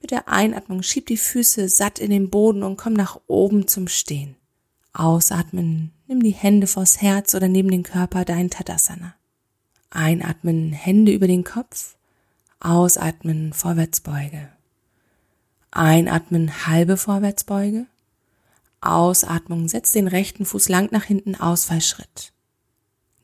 mit 0.00 0.10
der 0.12 0.28
Einatmung 0.28 0.82
schieb 0.82 1.06
die 1.06 1.16
Füße 1.16 1.68
satt 1.68 1.98
in 1.98 2.10
den 2.10 2.30
Boden 2.30 2.62
und 2.62 2.76
komm 2.76 2.92
nach 2.92 3.20
oben 3.26 3.66
zum 3.66 3.88
Stehen. 3.88 4.36
Ausatmen, 4.92 5.92
nimm 6.06 6.22
die 6.22 6.30
Hände 6.30 6.66
vors 6.66 7.02
Herz 7.02 7.34
oder 7.34 7.48
neben 7.48 7.70
den 7.70 7.82
Körper, 7.82 8.24
dein 8.24 8.50
Tadasana. 8.50 9.14
Einatmen, 9.90 10.72
Hände 10.72 11.12
über 11.12 11.26
den 11.26 11.44
Kopf. 11.44 11.96
Ausatmen, 12.60 13.52
Vorwärtsbeuge. 13.52 14.48
Einatmen, 15.70 16.66
halbe 16.66 16.96
Vorwärtsbeuge. 16.96 17.86
Ausatmung, 18.80 19.68
setz 19.68 19.92
den 19.92 20.08
rechten 20.08 20.44
Fuß 20.44 20.68
lang 20.68 20.88
nach 20.90 21.04
hinten, 21.04 21.36
Ausfallschritt. 21.36 22.32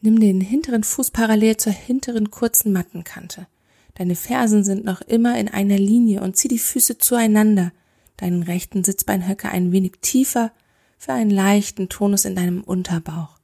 Nimm 0.01 0.21
den 0.21 0.41
hinteren 0.41 0.85
Fuß 0.85 1.11
parallel 1.11 1.57
zur 1.57 1.73
hinteren 1.73 2.31
kurzen 2.31 2.73
Mattenkante. 2.73 3.49
Deine 3.95 4.15
Fersen 4.15 4.63
sind 4.63 4.85
noch 4.85 5.01
immer 5.01 5.37
in 5.39 5.49
einer 5.49 5.79
Linie 5.79 6.21
und 6.23 6.37
zieh 6.37 6.49
die 6.49 6.59
Füße 6.59 6.99
zueinander, 6.99 7.73
deinen 8.17 8.45
rechten 8.45 8.85
Sitzbeinhöcker 8.85 9.51
ein 9.51 9.73
wenig 9.73 9.95
tiefer 10.01 10.53
für 10.97 11.13
einen 11.13 11.31
leichten 11.31 11.89
Tonus 11.89 12.25
in 12.25 12.37
deinem 12.37 12.63
Unterbauch. 12.63 13.39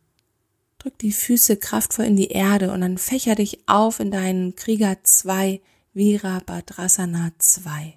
Drück 0.78 0.98
die 0.98 1.12
Füße 1.12 1.56
kraftvoll 1.56 2.04
in 2.04 2.16
die 2.16 2.28
Erde 2.28 2.72
und 2.72 2.80
dann 2.80 2.96
fächer 2.96 3.34
dich 3.34 3.60
auf 3.66 3.98
in 4.00 4.10
deinen 4.10 4.54
Krieger 4.54 4.96
2, 5.02 5.60
Virabhadrasana 5.92 7.32
2. 7.36 7.94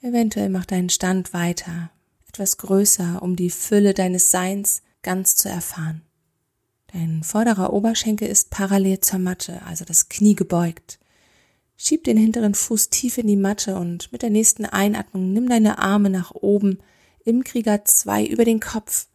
Eventuell 0.00 0.48
mach 0.48 0.66
deinen 0.66 0.88
Stand 0.88 1.32
weiter, 1.32 1.92
etwas 2.28 2.56
größer, 2.56 3.22
um 3.22 3.36
die 3.36 3.50
Fülle 3.50 3.94
deines 3.94 4.32
Seins 4.32 4.82
ganz 5.02 5.36
zu 5.36 5.48
erfahren. 5.48 6.02
Dein 6.92 7.22
vorderer 7.22 7.72
Oberschenkel 7.72 8.26
ist 8.26 8.50
parallel 8.50 9.02
zur 9.02 9.20
Matte, 9.20 9.62
also 9.66 9.84
das 9.84 10.08
Knie 10.08 10.34
gebeugt. 10.34 10.98
Schieb 11.76 12.02
den 12.02 12.16
hinteren 12.16 12.56
Fuß 12.56 12.90
tief 12.90 13.18
in 13.18 13.28
die 13.28 13.36
Matte 13.36 13.76
und 13.76 14.10
mit 14.10 14.22
der 14.22 14.30
nächsten 14.30 14.64
Einatmung 14.64 15.32
nimm 15.32 15.48
deine 15.48 15.78
Arme 15.78 16.10
nach 16.10 16.32
oben 16.32 16.80
im 17.24 17.44
Krieger 17.44 17.84
2 17.84 18.26
über 18.26 18.44
den 18.44 18.58
Kopf. 18.58 19.06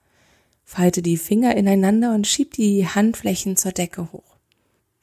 Falte 0.64 1.02
die 1.02 1.18
Finger 1.18 1.58
ineinander 1.58 2.16
und 2.16 2.26
schieb 2.26 2.54
die 2.54 2.88
Handflächen 2.88 3.58
zur 3.58 3.74
Decke 3.74 4.14
hoch. 4.14 4.26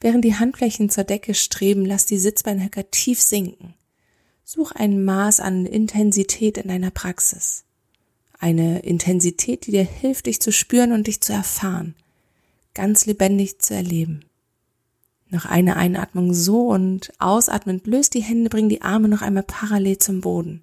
Während 0.05 0.23
die 0.23 0.35
Handflächen 0.35 0.91
zur 0.91 1.03
Decke 1.03 1.33
streben, 1.33 1.83
lass 1.83 2.05
die 2.05 2.19
Sitzbeinhöcker 2.19 2.91
tief 2.91 3.19
sinken. 3.19 3.73
Such 4.43 4.71
ein 4.73 5.03
Maß 5.03 5.39
an 5.39 5.65
Intensität 5.65 6.59
in 6.59 6.67
deiner 6.67 6.91
Praxis. 6.91 7.63
Eine 8.37 8.81
Intensität, 8.81 9.65
die 9.65 9.71
dir 9.71 9.83
hilft, 9.83 10.27
dich 10.27 10.39
zu 10.39 10.51
spüren 10.51 10.91
und 10.91 11.07
dich 11.07 11.21
zu 11.21 11.33
erfahren, 11.33 11.95
ganz 12.75 13.07
lebendig 13.07 13.57
zu 13.57 13.73
erleben. 13.73 14.25
Noch 15.31 15.47
eine 15.47 15.75
Einatmung 15.75 16.35
so 16.35 16.67
und 16.67 17.11
ausatmend 17.17 17.87
löst 17.87 18.13
die 18.13 18.21
Hände, 18.21 18.51
bring 18.51 18.69
die 18.69 18.83
Arme 18.83 19.07
noch 19.07 19.23
einmal 19.23 19.41
parallel 19.41 19.97
zum 19.97 20.21
Boden. 20.21 20.61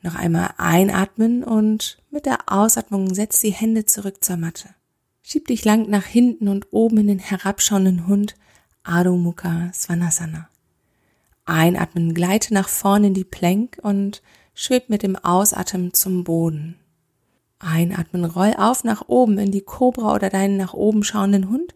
Noch 0.00 0.14
einmal 0.14 0.50
einatmen 0.58 1.42
und 1.42 1.98
mit 2.12 2.26
der 2.26 2.38
Ausatmung 2.46 3.14
setz 3.14 3.40
die 3.40 3.50
Hände 3.50 3.84
zurück 3.84 4.22
zur 4.22 4.36
Matte. 4.36 4.68
Schieb 5.22 5.46
dich 5.46 5.64
lang 5.64 5.88
nach 5.88 6.04
hinten 6.04 6.48
und 6.48 6.72
oben 6.72 6.98
in 6.98 7.06
den 7.06 7.18
herabschauenden 7.20 8.06
Hund 8.08 8.34
Adho 8.82 9.16
Mukha 9.16 9.72
Svanasana. 9.72 10.48
Einatmen, 11.44 12.12
gleite 12.12 12.52
nach 12.52 12.68
vorne 12.68 13.08
in 13.08 13.14
die 13.14 13.24
Plank 13.24 13.78
und 13.82 14.22
schweb 14.54 14.88
mit 14.88 15.02
dem 15.02 15.16
Ausatmen 15.16 15.94
zum 15.94 16.24
Boden. 16.24 16.76
Einatmen, 17.60 18.24
roll 18.24 18.54
auf 18.56 18.82
nach 18.82 19.08
oben 19.08 19.38
in 19.38 19.52
die 19.52 19.60
Kobra 19.60 20.14
oder 20.14 20.28
deinen 20.28 20.56
nach 20.56 20.74
oben 20.74 21.04
schauenden 21.04 21.48
Hund 21.48 21.74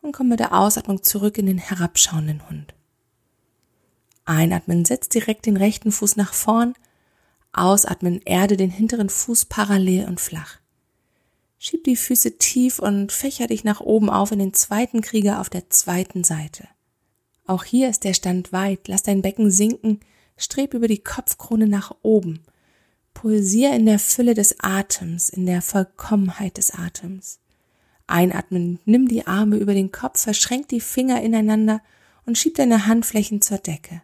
und 0.00 0.12
komm 0.12 0.28
mit 0.28 0.38
der 0.38 0.56
Ausatmung 0.56 1.02
zurück 1.02 1.38
in 1.38 1.46
den 1.46 1.58
herabschauenden 1.58 2.48
Hund. 2.48 2.74
Einatmen, 4.24 4.84
setz 4.84 5.08
direkt 5.08 5.46
den 5.46 5.56
rechten 5.56 5.90
Fuß 5.90 6.16
nach 6.16 6.32
vorn. 6.32 6.74
Ausatmen, 7.52 8.20
erde 8.24 8.56
den 8.56 8.70
hinteren 8.70 9.08
Fuß 9.08 9.46
parallel 9.46 10.06
und 10.06 10.20
flach. 10.20 10.58
Schieb 11.58 11.84
die 11.84 11.96
Füße 11.96 12.38
tief 12.38 12.78
und 12.78 13.12
fächer 13.12 13.46
dich 13.46 13.64
nach 13.64 13.80
oben 13.80 14.10
auf 14.10 14.32
in 14.32 14.38
den 14.38 14.54
zweiten 14.54 15.00
Krieger 15.00 15.40
auf 15.40 15.48
der 15.48 15.70
zweiten 15.70 16.22
Seite. 16.22 16.68
Auch 17.46 17.64
hier 17.64 17.88
ist 17.88 18.04
der 18.04 18.14
Stand 18.14 18.52
weit. 18.52 18.88
Lass 18.88 19.02
dein 19.02 19.22
Becken 19.22 19.50
sinken. 19.50 20.00
Streb 20.36 20.74
über 20.74 20.88
die 20.88 21.02
Kopfkrone 21.02 21.66
nach 21.66 21.94
oben. 22.02 22.42
Pulsier 23.14 23.72
in 23.72 23.86
der 23.86 23.98
Fülle 23.98 24.34
des 24.34 24.56
Atems, 24.60 25.30
in 25.30 25.46
der 25.46 25.62
Vollkommenheit 25.62 26.58
des 26.58 26.72
Atems. 26.72 27.38
Einatmen, 28.06 28.78
nimm 28.84 29.08
die 29.08 29.26
Arme 29.26 29.56
über 29.56 29.72
den 29.72 29.90
Kopf, 29.90 30.20
verschränk 30.20 30.68
die 30.68 30.80
Finger 30.80 31.22
ineinander 31.22 31.80
und 32.26 32.36
schieb 32.36 32.56
deine 32.56 32.86
Handflächen 32.86 33.40
zur 33.40 33.58
Decke. 33.58 34.02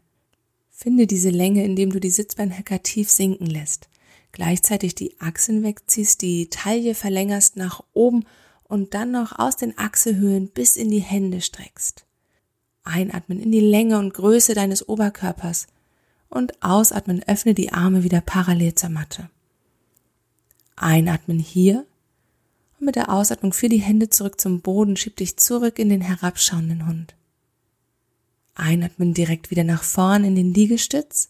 Finde 0.71 1.07
diese 1.07 1.31
Länge, 1.31 1.65
indem 1.65 1.91
du 1.91 2.01
die 2.01 2.11
Sitzbeinhöcker 2.11 2.83
tief 2.83 3.11
sinken 3.11 3.47
lässt. 3.47 3.89
Gleichzeitig 4.33 4.95
die 4.95 5.21
Achsen 5.21 5.63
wegziehst, 5.63 6.23
die 6.23 6.49
Taille 6.49 6.95
verlängerst 6.95 7.57
nach 7.57 7.83
oben 7.93 8.25
und 8.65 8.95
dann 8.95 9.11
noch 9.11 9.39
aus 9.39 9.57
den 9.57 9.77
Achselhöhlen 9.77 10.49
bis 10.49 10.77
in 10.77 10.91
die 10.91 11.01
Hände 11.01 11.43
streckst. 11.43 12.07
Einatmen 12.85 13.41
in 13.41 13.53
die 13.53 13.61
Länge 13.61 13.99
und 13.99 14.15
Größe 14.15 14.55
deines 14.55 14.89
Oberkörpers 14.89 15.67
und 16.31 16.63
ausatmen 16.63 17.23
öffne 17.27 17.53
die 17.53 17.73
Arme 17.73 18.03
wieder 18.03 18.23
parallel 18.23 18.75
zur 18.75 18.89
Matte. 18.89 19.29
Einatmen 20.77 21.39
hier 21.39 21.85
und 22.81 22.87
mit 22.87 22.97
der 22.97 23.13
Ausatmung 23.13 23.53
führ 23.53 23.69
die 23.69 23.83
Hände 23.83 24.09
zurück 24.09 24.41
zum 24.41 24.63
Boden, 24.63 24.97
schieb 24.97 25.17
dich 25.17 25.37
zurück 25.37 25.79
in 25.79 25.91
den 25.91 26.01
herabschauenden 26.01 26.87
Hund. 26.87 27.15
Einatmen 28.55 29.13
direkt 29.13 29.51
wieder 29.51 29.65
nach 29.65 29.83
vorn 29.83 30.25
in 30.25 30.35
den 30.35 30.55
Liegestütz 30.55 31.29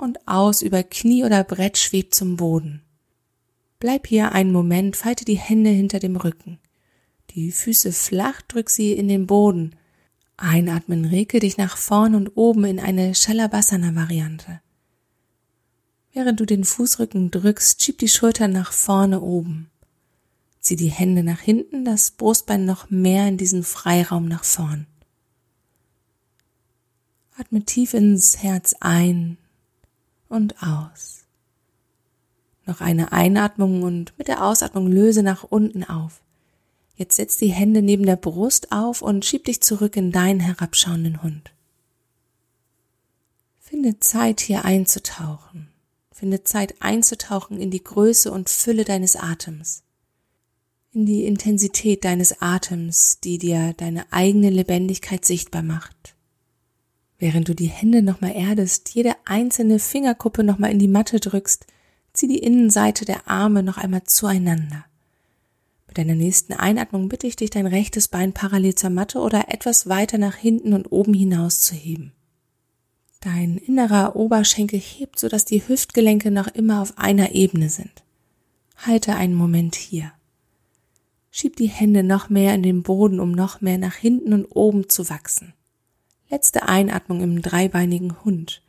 und 0.00 0.26
aus 0.26 0.62
über 0.62 0.82
Knie 0.82 1.24
oder 1.24 1.44
Brett 1.44 1.78
schwebt 1.78 2.14
zum 2.14 2.36
Boden. 2.36 2.82
Bleib 3.78 4.06
hier 4.06 4.32
einen 4.32 4.52
Moment, 4.52 4.96
falte 4.96 5.24
die 5.24 5.38
Hände 5.38 5.70
hinter 5.70 5.98
dem 6.00 6.16
Rücken. 6.16 6.58
Die 7.30 7.52
Füße 7.52 7.92
flach, 7.92 8.42
drück 8.42 8.70
sie 8.70 8.92
in 8.92 9.08
den 9.08 9.26
Boden. 9.26 9.76
Einatmen, 10.36 11.04
rege 11.04 11.38
dich 11.38 11.56
nach 11.56 11.76
vorn 11.76 12.14
und 12.14 12.36
oben 12.36 12.64
in 12.64 12.80
eine 12.80 13.14
Shalabhasana-Variante. 13.14 14.60
Während 16.12 16.40
du 16.40 16.44
den 16.44 16.64
Fußrücken 16.64 17.30
drückst, 17.30 17.80
schieb 17.80 17.98
die 17.98 18.08
Schultern 18.08 18.52
nach 18.52 18.72
vorne 18.72 19.20
oben. 19.20 19.70
Zieh 20.58 20.76
die 20.76 20.90
Hände 20.90 21.22
nach 21.22 21.40
hinten, 21.40 21.84
das 21.84 22.10
Brustbein 22.10 22.64
noch 22.64 22.90
mehr 22.90 23.28
in 23.28 23.36
diesen 23.36 23.62
Freiraum 23.62 24.26
nach 24.26 24.44
vorn. 24.44 24.86
Atme 27.38 27.64
tief 27.64 27.94
ins 27.94 28.42
Herz 28.42 28.74
ein 28.80 29.38
und 30.30 30.62
aus. 30.62 31.24
Noch 32.64 32.80
eine 32.80 33.12
Einatmung 33.12 33.82
und 33.82 34.16
mit 34.16 34.28
der 34.28 34.42
Ausatmung 34.42 34.86
löse 34.86 35.22
nach 35.22 35.44
unten 35.44 35.84
auf. 35.84 36.22
Jetzt 36.96 37.16
setz 37.16 37.36
die 37.36 37.48
Hände 37.48 37.82
neben 37.82 38.06
der 38.06 38.16
Brust 38.16 38.72
auf 38.72 39.02
und 39.02 39.26
schieb 39.26 39.44
dich 39.44 39.60
zurück 39.60 39.96
in 39.96 40.12
deinen 40.12 40.40
herabschauenden 40.40 41.22
Hund. 41.22 41.52
Finde 43.58 44.00
Zeit 44.00 44.40
hier 44.40 44.64
einzutauchen. 44.64 45.68
Finde 46.10 46.44
Zeit 46.44 46.80
einzutauchen 46.80 47.60
in 47.60 47.70
die 47.70 47.84
Größe 47.84 48.32
und 48.32 48.48
Fülle 48.48 48.84
deines 48.84 49.16
Atems 49.16 49.82
in 50.92 51.06
die 51.06 51.24
Intensität 51.24 52.04
deines 52.04 52.42
Atems, 52.42 53.20
die 53.20 53.38
dir 53.38 53.74
deine 53.76 54.12
eigene 54.12 54.50
Lebendigkeit 54.50 55.24
sichtbar 55.24 55.62
macht. 55.62 56.16
Während 57.20 57.48
du 57.48 57.54
die 57.54 57.66
Hände 57.66 58.00
nochmal 58.00 58.34
erdest, 58.34 58.94
jede 58.94 59.12
einzelne 59.26 59.78
Fingerkuppe 59.78 60.42
nochmal 60.42 60.72
in 60.72 60.78
die 60.78 60.88
Matte 60.88 61.20
drückst, 61.20 61.66
zieh 62.14 62.28
die 62.28 62.38
Innenseite 62.38 63.04
der 63.04 63.28
Arme 63.28 63.62
noch 63.62 63.76
einmal 63.76 64.04
zueinander. 64.04 64.86
Mit 65.86 65.98
deiner 65.98 66.14
nächsten 66.14 66.54
Einatmung 66.54 67.10
bitte 67.10 67.26
ich 67.26 67.36
dich, 67.36 67.50
dein 67.50 67.66
rechtes 67.66 68.08
Bein 68.08 68.32
parallel 68.32 68.74
zur 68.74 68.88
Matte 68.88 69.18
oder 69.18 69.52
etwas 69.52 69.86
weiter 69.86 70.16
nach 70.16 70.34
hinten 70.34 70.72
und 70.72 70.90
oben 70.92 71.12
hinaus 71.12 71.60
zu 71.60 71.74
heben. 71.74 72.12
Dein 73.20 73.58
innerer 73.58 74.16
Oberschenkel 74.16 74.80
hebt, 74.80 75.18
sodass 75.18 75.44
die 75.44 75.68
Hüftgelenke 75.68 76.30
noch 76.30 76.46
immer 76.46 76.80
auf 76.80 76.96
einer 76.96 77.32
Ebene 77.32 77.68
sind. 77.68 78.02
Halte 78.78 79.14
einen 79.14 79.34
Moment 79.34 79.74
hier. 79.74 80.10
Schieb 81.30 81.56
die 81.56 81.68
Hände 81.68 82.02
noch 82.02 82.30
mehr 82.30 82.54
in 82.54 82.62
den 82.62 82.82
Boden, 82.82 83.20
um 83.20 83.32
noch 83.32 83.60
mehr 83.60 83.76
nach 83.76 83.94
hinten 83.94 84.32
und 84.32 84.46
oben 84.46 84.88
zu 84.88 85.10
wachsen. 85.10 85.52
Letzte 86.32 86.68
Einatmung 86.68 87.22
im 87.22 87.42
dreibeinigen 87.42 88.22
Hund. 88.24 88.62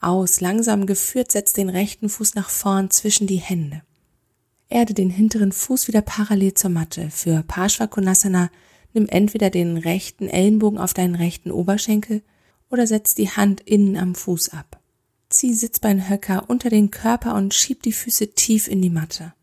Aus, 0.00 0.40
langsam 0.40 0.86
geführt, 0.86 1.32
setz 1.32 1.52
den 1.52 1.68
rechten 1.68 2.08
Fuß 2.08 2.36
nach 2.36 2.48
vorn 2.48 2.88
zwischen 2.90 3.26
die 3.26 3.38
Hände. 3.40 3.82
Erde 4.68 4.94
den 4.94 5.10
hinteren 5.10 5.50
Fuß 5.50 5.88
wieder 5.88 6.02
parallel 6.02 6.54
zur 6.54 6.70
Matte. 6.70 7.10
Für 7.10 7.42
Parshvakonasana 7.42 8.48
nimm 8.92 9.06
entweder 9.08 9.50
den 9.50 9.76
rechten 9.76 10.28
Ellenbogen 10.28 10.78
auf 10.78 10.94
deinen 10.94 11.16
rechten 11.16 11.50
Oberschenkel 11.50 12.22
oder 12.70 12.86
setz 12.86 13.16
die 13.16 13.28
Hand 13.28 13.60
innen 13.62 13.96
am 13.96 14.14
Fuß 14.14 14.50
ab. 14.50 14.78
Zieh 15.30 15.52
Sitzbeinhöcker 15.52 16.48
unter 16.48 16.70
den 16.70 16.92
Körper 16.92 17.34
und 17.34 17.54
schieb 17.54 17.82
die 17.82 17.92
Füße 17.92 18.34
tief 18.34 18.68
in 18.68 18.80
die 18.80 18.90
Matte. 18.90 19.34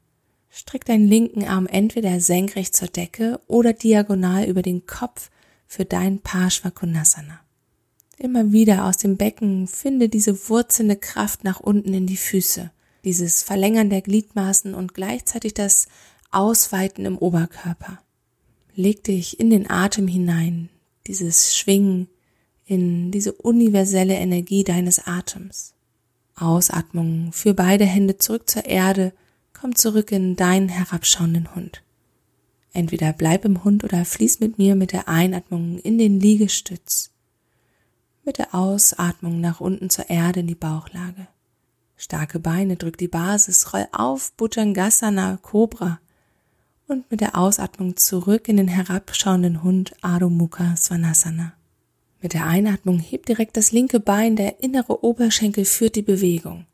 Streck 0.50 0.86
deinen 0.86 1.08
linken 1.10 1.44
Arm 1.44 1.68
entweder 1.68 2.22
senkrecht 2.22 2.74
zur 2.78 2.88
Decke 2.88 3.42
oder 3.48 3.74
diagonal 3.74 4.46
über 4.46 4.62
den 4.62 4.86
Kopf 4.86 5.30
für 5.68 5.84
dein 5.84 6.20
Parshvakonasana. 6.20 7.42
Immer 8.20 8.52
wieder 8.52 8.86
aus 8.86 8.98
dem 8.98 9.16
Becken 9.16 9.68
finde 9.68 10.10
diese 10.10 10.50
wurzelnde 10.50 10.96
Kraft 10.96 11.44
nach 11.44 11.60
unten 11.60 11.94
in 11.94 12.08
die 12.08 12.18
Füße, 12.18 12.72
dieses 13.04 13.44
Verlängern 13.44 13.92
der 13.92 14.02
Gliedmaßen 14.02 14.74
und 14.74 14.96
gleichzeitig 14.96 15.54
das 15.54 15.88
Ausweiten 16.32 17.06
im 17.06 17.18
Oberkörper. 17.18 18.00
Leg 18.76 19.04
dich 19.04 19.40
in 19.40 19.52
den 19.52 19.70
Atem 19.70 20.08
hinein, 20.08 20.70
dieses 21.06 21.56
Schwingen 21.56 22.08
in 22.66 23.12
diese 23.12 23.34
universelle 23.34 24.16
Energie 24.16 24.64
deines 24.64 25.06
Atems. 25.06 25.74
Ausatmung, 26.36 27.32
für 27.34 27.54
beide 27.54 27.86
Hände 27.86 28.18
zurück 28.18 28.50
zur 28.50 28.66
Erde, 28.66 29.14
komm 29.54 29.76
zurück 29.76 30.12
in 30.12 30.36
deinen 30.36 30.70
herabschauenden 30.70 31.56
Hund. 31.56 31.84
Entweder 32.74 33.14
bleib 33.14 33.46
im 33.46 33.64
Hund 33.64 33.84
oder 33.84 34.06
fließ 34.06 34.40
mit 34.40 34.58
mir 34.58 34.76
mit 34.76 34.92
der 34.92 35.08
Einatmung 35.08 35.80
in 35.80 35.98
den 35.98 36.20
Liegestütz, 36.20 37.12
mit 38.28 38.38
der 38.38 38.54
Ausatmung 38.54 39.40
nach 39.40 39.62
unten 39.62 39.90
zur 39.90 40.10
Erde 40.10 40.42
in 40.42 40.48
die 40.48 40.54
Bauchlage. 40.54 41.28
Starke 41.96 42.40
Beine, 42.40 42.76
drück 42.76 42.98
die 42.98 43.08
Basis, 43.08 43.74
roll 43.74 43.88
auf, 43.94 44.34
Bhujangasana, 44.34 45.40
Cobra 45.42 46.00
und 46.88 47.10
mit 47.10 47.22
der 47.22 47.38
Ausatmung 47.38 47.96
zurück 47.96 48.50
in 48.50 48.58
den 48.58 48.68
herabschauenden 48.68 49.64
Hund 49.64 49.94
Adho 50.02 50.30
Mukha 50.30 50.76
Svanasana. 50.76 51.54
Mit 52.22 52.34
der 52.34 52.46
Einatmung 52.46 53.00
hebt 53.00 53.30
direkt 53.30 53.56
das 53.56 53.72
linke 53.72 54.02
Bein, 54.02 54.36
der 54.36 54.62
innere 54.62 55.06
Oberschenkel 55.06 55.64
führt 55.64 55.96
die 55.96 56.02
Bewegung. 56.02 56.66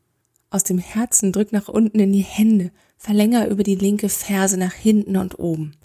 Aus 0.50 0.64
dem 0.64 0.78
Herzen 0.78 1.30
drück 1.30 1.52
nach 1.52 1.68
unten 1.68 2.00
in 2.00 2.12
die 2.12 2.22
Hände, 2.22 2.72
verlänger 2.98 3.46
über 3.48 3.62
die 3.62 3.76
linke 3.76 4.08
Ferse 4.08 4.56
nach 4.56 4.74
hinten 4.74 5.16
und 5.16 5.38
oben. 5.38 5.76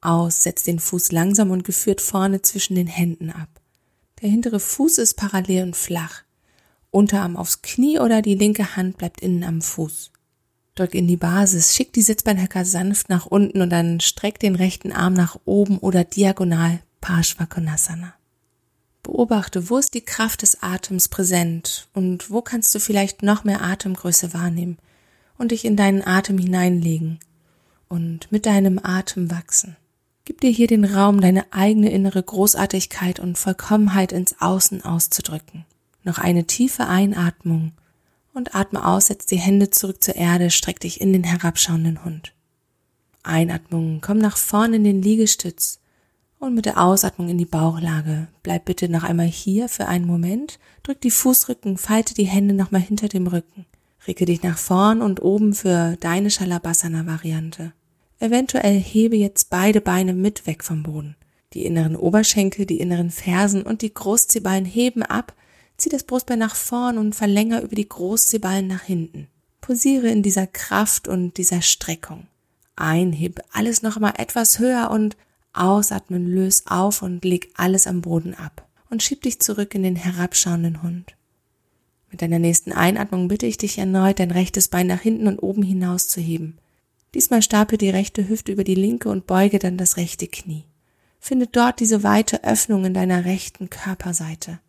Aus, 0.00 0.42
setz 0.42 0.64
den 0.64 0.78
Fuß 0.78 1.12
langsam 1.12 1.50
und 1.50 1.64
geführt 1.64 2.00
vorne 2.00 2.40
zwischen 2.40 2.76
den 2.76 2.86
Händen 2.86 3.30
ab. 3.30 3.61
Der 4.22 4.30
hintere 4.30 4.60
Fuß 4.60 4.98
ist 4.98 5.14
parallel 5.14 5.64
und 5.64 5.76
flach. 5.76 6.22
Unterarm 6.92 7.36
aufs 7.36 7.60
Knie 7.60 7.98
oder 7.98 8.22
die 8.22 8.36
linke 8.36 8.76
Hand 8.76 8.96
bleibt 8.96 9.20
innen 9.20 9.42
am 9.42 9.60
Fuß. 9.60 10.12
Drück 10.76 10.94
in 10.94 11.08
die 11.08 11.16
Basis, 11.16 11.74
schick 11.74 11.92
die 11.92 12.02
Sitzbeinhöcker 12.02 12.64
sanft 12.64 13.08
nach 13.08 13.26
unten 13.26 13.60
und 13.60 13.70
dann 13.70 13.98
streck 13.98 14.38
den 14.38 14.54
rechten 14.54 14.92
Arm 14.92 15.14
nach 15.14 15.36
oben 15.44 15.78
oder 15.78 16.04
diagonal 16.04 16.80
Parshvakonasana. 17.00 18.14
Beobachte, 19.02 19.68
wo 19.68 19.78
ist 19.78 19.94
die 19.94 20.04
Kraft 20.04 20.42
des 20.42 20.62
Atems 20.62 21.08
präsent 21.08 21.88
und 21.92 22.30
wo 22.30 22.42
kannst 22.42 22.72
du 22.76 22.78
vielleicht 22.78 23.24
noch 23.24 23.42
mehr 23.42 23.60
Atemgröße 23.60 24.32
wahrnehmen 24.32 24.78
und 25.36 25.50
dich 25.50 25.64
in 25.64 25.76
deinen 25.76 26.06
Atem 26.06 26.38
hineinlegen 26.38 27.18
und 27.88 28.30
mit 28.30 28.46
deinem 28.46 28.78
Atem 28.80 29.32
wachsen. 29.32 29.76
Gib 30.24 30.40
dir 30.40 30.50
hier 30.50 30.68
den 30.68 30.84
Raum, 30.84 31.20
deine 31.20 31.52
eigene 31.52 31.90
innere 31.90 32.22
Großartigkeit 32.22 33.18
und 33.18 33.38
Vollkommenheit 33.38 34.12
ins 34.12 34.40
Außen 34.40 34.84
auszudrücken. 34.84 35.64
Noch 36.04 36.18
eine 36.18 36.46
tiefe 36.46 36.86
Einatmung 36.86 37.72
und 38.32 38.54
atme 38.54 38.86
aus, 38.86 39.06
setz 39.06 39.26
die 39.26 39.38
Hände 39.38 39.70
zurück 39.70 40.02
zur 40.02 40.14
Erde, 40.14 40.50
streck 40.50 40.78
dich 40.78 41.00
in 41.00 41.12
den 41.12 41.24
herabschauenden 41.24 42.04
Hund. 42.04 42.32
Einatmung, 43.24 44.00
komm 44.00 44.18
nach 44.18 44.36
vorne 44.36 44.76
in 44.76 44.84
den 44.84 45.02
Liegestütz 45.02 45.80
und 46.38 46.54
mit 46.54 46.66
der 46.66 46.80
Ausatmung 46.80 47.28
in 47.28 47.38
die 47.38 47.44
Bauchlage. 47.44 48.28
Bleib 48.42 48.64
bitte 48.64 48.88
noch 48.88 49.04
einmal 49.04 49.26
hier 49.26 49.68
für 49.68 49.86
einen 49.86 50.06
Moment. 50.06 50.58
Drück 50.82 51.00
die 51.00 51.10
Fußrücken, 51.10 51.78
falte 51.78 52.14
die 52.14 52.26
Hände 52.26 52.54
nochmal 52.54 52.80
hinter 52.80 53.08
dem 53.08 53.26
Rücken. 53.26 53.66
Ricke 54.06 54.24
dich 54.24 54.42
nach 54.42 54.58
vorn 54.58 55.02
und 55.02 55.22
oben 55.22 55.54
für 55.54 55.96
deine 56.00 56.30
Shalabhasana-Variante. 56.30 57.72
Eventuell 58.22 58.78
hebe 58.78 59.16
jetzt 59.16 59.50
beide 59.50 59.80
Beine 59.80 60.14
mit 60.14 60.46
weg 60.46 60.62
vom 60.62 60.84
Boden. 60.84 61.16
Die 61.54 61.66
inneren 61.66 61.96
Oberschenkel, 61.96 62.66
die 62.66 62.78
inneren 62.78 63.10
Fersen 63.10 63.64
und 63.64 63.82
die 63.82 63.92
Großzehballen 63.92 64.64
heben 64.64 65.02
ab. 65.02 65.34
Zieh 65.76 65.88
das 65.88 66.04
Brustbein 66.04 66.38
nach 66.38 66.54
vorn 66.54 66.98
und 66.98 67.16
verlänger 67.16 67.62
über 67.62 67.74
die 67.74 67.88
Großzehballen 67.88 68.68
nach 68.68 68.82
hinten. 68.82 69.26
Posiere 69.60 70.08
in 70.08 70.22
dieser 70.22 70.46
Kraft 70.46 71.08
und 71.08 71.36
dieser 71.36 71.62
Streckung. 71.62 72.28
Einhebe 72.76 73.42
alles 73.52 73.82
noch 73.82 73.98
mal 73.98 74.14
etwas 74.16 74.60
höher 74.60 74.92
und 74.92 75.16
Ausatmen, 75.52 76.24
löse 76.24 76.62
auf 76.68 77.02
und 77.02 77.24
leg 77.24 77.50
alles 77.56 77.88
am 77.88 78.02
Boden 78.02 78.34
ab 78.34 78.68
und 78.88 79.02
schieb 79.02 79.22
dich 79.22 79.40
zurück 79.40 79.74
in 79.74 79.82
den 79.82 79.96
herabschauenden 79.96 80.84
Hund. 80.84 81.16
Mit 82.12 82.22
deiner 82.22 82.38
nächsten 82.38 82.70
Einatmung 82.70 83.26
bitte 83.26 83.46
ich 83.46 83.58
dich 83.58 83.78
erneut, 83.78 84.20
dein 84.20 84.30
rechtes 84.30 84.68
Bein 84.68 84.86
nach 84.86 85.00
hinten 85.00 85.26
und 85.26 85.40
oben 85.40 85.64
hinaus 85.64 86.06
zu 86.06 86.20
heben. 86.20 86.58
Diesmal 87.14 87.42
stapel 87.42 87.78
die 87.78 87.90
rechte 87.90 88.28
Hüfte 88.28 88.52
über 88.52 88.64
die 88.64 88.74
linke 88.74 89.08
und 89.08 89.26
beuge 89.26 89.58
dann 89.58 89.76
das 89.76 89.96
rechte 89.96 90.26
Knie. 90.26 90.64
Finde 91.20 91.46
dort 91.46 91.80
diese 91.80 92.02
weite 92.02 92.42
Öffnung 92.42 92.84
in 92.84 92.94
deiner 92.94 93.24
rechten 93.24 93.70
Körperseite. 93.70 94.60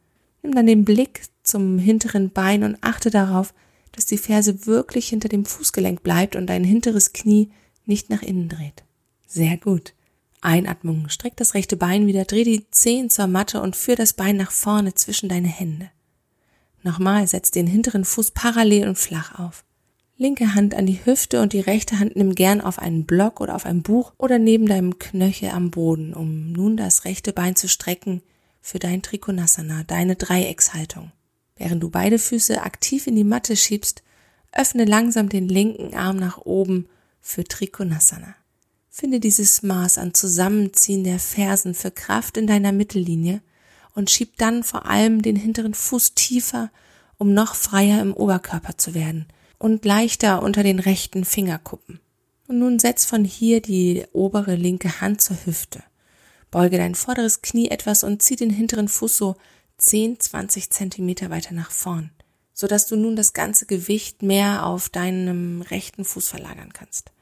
Nimm 0.41 0.53
dann 0.53 0.67
den 0.67 0.85
Blick 0.85 1.21
zum 1.43 1.79
hinteren 1.79 2.31
Bein 2.31 2.63
und 2.63 2.77
achte 2.81 3.09
darauf, 3.09 3.53
dass 3.91 4.05
die 4.05 4.17
Ferse 4.17 4.65
wirklich 4.65 5.07
hinter 5.07 5.29
dem 5.29 5.45
Fußgelenk 5.45 6.03
bleibt 6.03 6.35
und 6.35 6.47
dein 6.47 6.63
hinteres 6.63 7.13
Knie 7.13 7.49
nicht 7.85 8.09
nach 8.09 8.21
innen 8.21 8.49
dreht. 8.49 8.83
Sehr 9.25 9.57
gut. 9.57 9.93
Einatmung, 10.41 11.07
streck 11.07 11.37
das 11.37 11.53
rechte 11.53 11.77
Bein 11.77 12.05
wieder, 12.05 12.25
dreh 12.25 12.43
die 12.43 12.69
Zehen 12.69 13.09
zur 13.09 13.27
Matte 13.27 13.61
und 13.61 13.77
führ 13.77 13.95
das 13.95 14.13
Bein 14.13 14.35
nach 14.35 14.51
vorne 14.51 14.93
zwischen 14.93 15.29
deine 15.29 15.47
Hände. 15.47 15.89
Nochmal, 16.81 17.27
setz 17.27 17.49
den 17.49 17.65
hinteren 17.65 18.03
Fuß 18.03 18.31
parallel 18.31 18.89
und 18.89 18.97
flach 18.97 19.39
auf. 19.39 19.63
Linke 20.23 20.55
Hand 20.55 20.73
an 20.73 20.85
die 20.85 21.05
Hüfte 21.05 21.41
und 21.41 21.51
die 21.51 21.59
rechte 21.59 21.99
Hand 21.99 22.15
nimm 22.15 22.33
gern 22.33 22.61
auf 22.61 22.79
einen 22.79 23.03
Block 23.03 23.41
oder 23.41 23.55
auf 23.55 23.65
ein 23.65 23.81
Buch 23.83 24.13
oder 24.17 24.39
neben 24.39 24.67
deinem 24.67 24.97
Knöchel 24.97 25.49
am 25.49 25.69
Boden, 25.69 26.13
um 26.13 26.53
nun 26.53 26.77
das 26.77 27.03
rechte 27.03 27.33
Bein 27.33 27.57
zu 27.57 27.67
strecken 27.67 28.21
für 28.61 28.79
dein 28.79 29.01
Trikonasana, 29.01 29.83
deine 29.83 30.15
Dreieckshaltung. 30.15 31.11
Während 31.57 31.83
du 31.83 31.89
beide 31.89 32.19
Füße 32.19 32.61
aktiv 32.61 33.05
in 33.05 33.17
die 33.17 33.25
Matte 33.25 33.57
schiebst, 33.57 34.01
öffne 34.53 34.85
langsam 34.85 35.27
den 35.27 35.49
linken 35.49 35.93
Arm 35.93 36.15
nach 36.15 36.37
oben 36.37 36.87
für 37.19 37.43
Trikonasana. 37.43 38.33
Finde 38.89 39.19
dieses 39.19 39.61
Maß 39.61 39.97
an 39.97 40.13
Zusammenziehen 40.13 41.03
der 41.03 41.19
Fersen 41.19 41.73
für 41.73 41.91
Kraft 41.91 42.37
in 42.37 42.47
deiner 42.47 42.71
Mittellinie 42.71 43.41
und 43.93 44.09
schieb 44.09 44.37
dann 44.37 44.63
vor 44.63 44.85
allem 44.85 45.21
den 45.21 45.35
hinteren 45.35 45.73
Fuß 45.73 46.15
tiefer, 46.15 46.71
um 47.17 47.33
noch 47.33 47.55
freier 47.55 48.01
im 48.01 48.13
Oberkörper 48.13 48.77
zu 48.77 48.93
werden 48.93 49.25
und 49.63 49.85
leichter 49.85 50.43
unter 50.43 50.61
den 50.61 50.79
rechten 50.79 51.25
Fingerkuppen. 51.25 51.99
Und 52.47 52.59
nun 52.59 52.79
setz 52.79 53.05
von 53.05 53.23
hier 53.23 53.61
die 53.61 54.03
obere 54.11 54.55
linke 54.55 55.01
Hand 55.01 55.21
zur 55.21 55.37
Hüfte. 55.45 55.81
Beuge 56.51 56.77
dein 56.77 56.93
vorderes 56.93 57.41
Knie 57.41 57.69
etwas 57.69 58.03
und 58.03 58.21
zieh 58.21 58.35
den 58.35 58.49
hinteren 58.49 58.87
Fuß 58.87 59.17
so 59.17 59.35
10, 59.77 60.19
20 60.19 60.69
Zentimeter 60.69 61.29
weiter 61.29 61.53
nach 61.53 61.71
vorn, 61.71 62.11
so 62.53 62.67
dass 62.67 62.85
du 62.85 62.95
nun 62.95 63.15
das 63.15 63.33
ganze 63.33 63.65
Gewicht 63.65 64.21
mehr 64.21 64.65
auf 64.65 64.89
deinem 64.89 65.61
rechten 65.61 66.05
Fuß 66.05 66.27
verlagern 66.27 66.73
kannst 66.73 67.13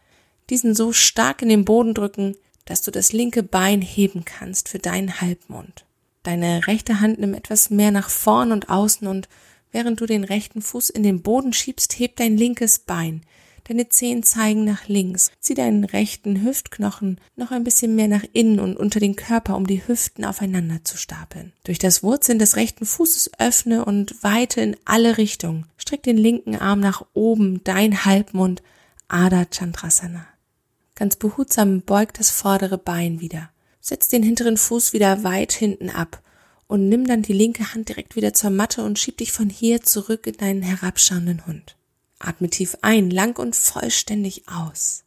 diesen 0.51 0.75
so 0.75 0.91
stark 0.91 1.41
in 1.41 1.49
den 1.49 1.65
Boden 1.65 1.95
drücken, 1.95 2.35
dass 2.65 2.81
du 2.83 2.91
das 2.91 3.13
linke 3.13 3.41
Bein 3.41 3.81
heben 3.81 4.25
kannst 4.25 4.69
für 4.69 4.79
deinen 4.79 5.21
Halbmond. 5.21 5.85
Deine 6.23 6.67
rechte 6.67 6.99
Hand 6.99 7.19
nimm 7.19 7.33
etwas 7.33 7.71
mehr 7.71 7.89
nach 7.89 8.09
vorn 8.09 8.51
und 8.51 8.69
außen 8.69 9.07
und 9.07 9.27
während 9.71 10.01
du 10.01 10.05
den 10.05 10.23
rechten 10.23 10.61
Fuß 10.61 10.89
in 10.89 11.03
den 11.03 11.21
Boden 11.21 11.53
schiebst, 11.53 11.97
heb 11.99 12.15
dein 12.17 12.37
linkes 12.37 12.79
Bein. 12.79 13.21
Deine 13.65 13.89
Zehen 13.89 14.23
zeigen 14.23 14.65
nach 14.65 14.87
links. 14.87 15.31
Zieh 15.39 15.53
deinen 15.53 15.83
rechten 15.83 16.43
Hüftknochen 16.43 17.19
noch 17.35 17.51
ein 17.51 17.63
bisschen 17.63 17.95
mehr 17.95 18.07
nach 18.07 18.25
innen 18.33 18.59
und 18.59 18.75
unter 18.75 18.99
den 18.99 19.15
Körper, 19.15 19.55
um 19.55 19.67
die 19.67 19.87
Hüften 19.87 20.25
aufeinander 20.25 20.83
zu 20.83 20.97
stapeln. 20.97 21.53
Durch 21.63 21.79
das 21.79 22.03
Wurzeln 22.03 22.39
des 22.39 22.55
rechten 22.55 22.85
Fußes 22.85 23.31
öffne 23.39 23.85
und 23.85 24.23
weite 24.23 24.61
in 24.61 24.75
alle 24.85 25.17
Richtungen. 25.17 25.67
Streck 25.77 26.03
den 26.03 26.17
linken 26.17 26.55
Arm 26.55 26.79
nach 26.79 27.05
oben, 27.13 27.63
dein 27.63 28.03
Halbmond, 28.03 28.63
Ada 29.07 29.45
Chandrasana. 29.45 30.25
Ganz 30.95 31.15
behutsam 31.15 31.81
beugt 31.81 32.19
das 32.19 32.31
vordere 32.31 32.77
Bein 32.77 33.21
wieder. 33.21 33.51
Setz 33.79 34.07
den 34.07 34.23
hinteren 34.23 34.57
Fuß 34.57 34.93
wieder 34.93 35.23
weit 35.23 35.51
hinten 35.51 35.89
ab 35.89 36.21
und 36.71 36.87
nimm 36.87 37.05
dann 37.05 37.21
die 37.21 37.33
linke 37.33 37.73
Hand 37.73 37.89
direkt 37.89 38.15
wieder 38.15 38.33
zur 38.33 38.49
Matte 38.49 38.85
und 38.85 38.97
schieb 38.97 39.17
dich 39.17 39.33
von 39.33 39.49
hier 39.49 39.81
zurück 39.81 40.25
in 40.25 40.37
deinen 40.37 40.61
herabschauenden 40.61 41.45
Hund. 41.45 41.75
Atme 42.17 42.49
tief 42.49 42.77
ein, 42.81 43.11
lang 43.11 43.37
und 43.37 43.57
vollständig 43.57 44.43
aus. 44.47 45.03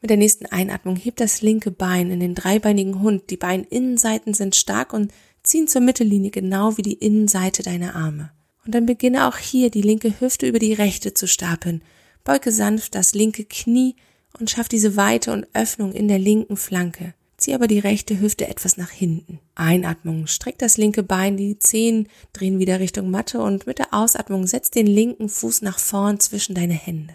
Mit 0.00 0.10
der 0.10 0.16
nächsten 0.16 0.46
Einatmung 0.46 0.96
heb 0.96 1.14
das 1.14 1.42
linke 1.42 1.70
Bein 1.70 2.10
in 2.10 2.18
den 2.18 2.34
dreibeinigen 2.34 3.02
Hund. 3.02 3.30
Die 3.30 3.36
Beininnenseiten 3.36 4.34
sind 4.34 4.56
stark 4.56 4.92
und 4.92 5.12
ziehen 5.44 5.68
zur 5.68 5.80
Mittellinie 5.80 6.32
genau 6.32 6.76
wie 6.76 6.82
die 6.82 6.94
Innenseite 6.94 7.62
deiner 7.62 7.94
Arme. 7.94 8.32
Und 8.64 8.74
dann 8.74 8.86
beginne 8.86 9.28
auch 9.28 9.36
hier 9.36 9.70
die 9.70 9.82
linke 9.82 10.18
Hüfte 10.18 10.48
über 10.48 10.58
die 10.58 10.72
rechte 10.72 11.14
zu 11.14 11.28
stapeln. 11.28 11.84
Beuge 12.24 12.50
sanft 12.50 12.96
das 12.96 13.14
linke 13.14 13.44
Knie 13.44 13.94
und 14.40 14.50
schaff 14.50 14.68
diese 14.68 14.96
Weite 14.96 15.32
und 15.32 15.46
Öffnung 15.54 15.92
in 15.92 16.08
der 16.08 16.18
linken 16.18 16.56
Flanke. 16.56 17.14
Zieh 17.46 17.54
aber 17.54 17.68
die 17.68 17.78
rechte 17.78 18.18
Hüfte 18.18 18.48
etwas 18.48 18.76
nach 18.76 18.90
hinten. 18.90 19.38
Einatmung, 19.54 20.26
streck 20.26 20.58
das 20.58 20.78
linke 20.78 21.04
Bein, 21.04 21.36
die 21.36 21.60
Zehen 21.60 22.08
drehen 22.32 22.58
wieder 22.58 22.80
Richtung 22.80 23.08
Matte 23.08 23.40
und 23.40 23.68
mit 23.68 23.78
der 23.78 23.94
Ausatmung 23.94 24.48
setz 24.48 24.68
den 24.70 24.88
linken 24.88 25.28
Fuß 25.28 25.62
nach 25.62 25.78
vorn 25.78 26.18
zwischen 26.18 26.56
deine 26.56 26.74
Hände. 26.74 27.14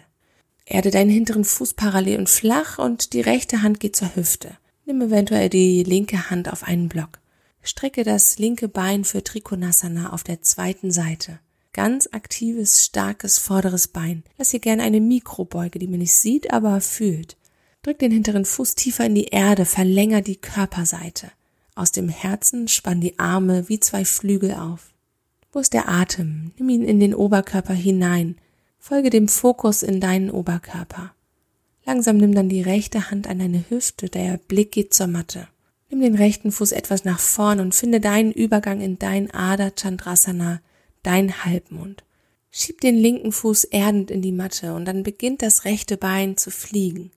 Erde 0.64 0.90
deinen 0.90 1.10
hinteren 1.10 1.44
Fuß 1.44 1.74
parallel 1.74 2.18
und 2.18 2.30
flach 2.30 2.78
und 2.78 3.12
die 3.12 3.20
rechte 3.20 3.60
Hand 3.60 3.78
geht 3.78 3.94
zur 3.94 4.16
Hüfte. 4.16 4.56
Nimm 4.86 5.02
eventuell 5.02 5.50
die 5.50 5.82
linke 5.82 6.30
Hand 6.30 6.50
auf 6.50 6.62
einen 6.62 6.88
Block. 6.88 7.20
Strecke 7.62 8.02
das 8.02 8.38
linke 8.38 8.68
Bein 8.68 9.04
für 9.04 9.22
Trikonasana 9.22 10.14
auf 10.14 10.22
der 10.22 10.40
zweiten 10.40 10.92
Seite. 10.92 11.40
Ganz 11.74 12.08
aktives, 12.10 12.86
starkes 12.86 13.38
vorderes 13.38 13.88
Bein. 13.88 14.24
Lass 14.38 14.50
hier 14.50 14.60
gerne 14.60 14.82
eine 14.82 15.02
Mikrobeuge, 15.02 15.78
die 15.78 15.88
man 15.88 15.98
nicht 15.98 16.14
sieht, 16.14 16.54
aber 16.54 16.80
fühlt. 16.80 17.36
Drück 17.82 17.98
den 17.98 18.12
hinteren 18.12 18.44
Fuß 18.44 18.76
tiefer 18.76 19.06
in 19.06 19.16
die 19.16 19.26
Erde, 19.26 19.64
verlänger 19.64 20.22
die 20.22 20.36
Körperseite. 20.36 21.32
Aus 21.74 21.90
dem 21.90 22.08
Herzen 22.08 22.68
spann 22.68 23.00
die 23.00 23.18
Arme 23.18 23.68
wie 23.68 23.80
zwei 23.80 24.04
Flügel 24.04 24.54
auf. 24.54 24.92
Wo 25.50 25.58
ist 25.58 25.72
der 25.72 25.88
Atem? 25.88 26.52
Nimm 26.56 26.68
ihn 26.68 26.84
in 26.84 27.00
den 27.00 27.14
Oberkörper 27.14 27.74
hinein. 27.74 28.36
Folge 28.78 29.10
dem 29.10 29.26
Fokus 29.26 29.82
in 29.82 30.00
deinen 30.00 30.30
Oberkörper. 30.30 31.12
Langsam 31.84 32.18
nimm 32.18 32.34
dann 32.34 32.48
die 32.48 32.62
rechte 32.62 33.10
Hand 33.10 33.26
an 33.26 33.40
deine 33.40 33.64
Hüfte, 33.68 34.08
der 34.08 34.38
Blick 34.38 34.70
geht 34.70 34.94
zur 34.94 35.08
Matte. 35.08 35.48
Nimm 35.90 36.00
den 36.00 36.14
rechten 36.14 36.52
Fuß 36.52 36.70
etwas 36.72 37.04
nach 37.04 37.18
vorn 37.18 37.58
und 37.58 37.74
finde 37.74 38.00
deinen 38.00 38.30
Übergang 38.30 38.80
in 38.80 38.98
dein 39.00 39.30
Ada 39.32 39.72
Chandrasana, 39.72 40.60
dein 41.02 41.44
Halbmond. 41.44 42.04
Schieb 42.52 42.80
den 42.80 42.96
linken 42.96 43.32
Fuß 43.32 43.64
erdend 43.64 44.10
in 44.12 44.22
die 44.22 44.30
Matte 44.30 44.74
und 44.74 44.84
dann 44.84 45.02
beginnt 45.02 45.42
das 45.42 45.64
rechte 45.64 45.96
Bein 45.96 46.36
zu 46.36 46.50
fliegen. 46.50 47.10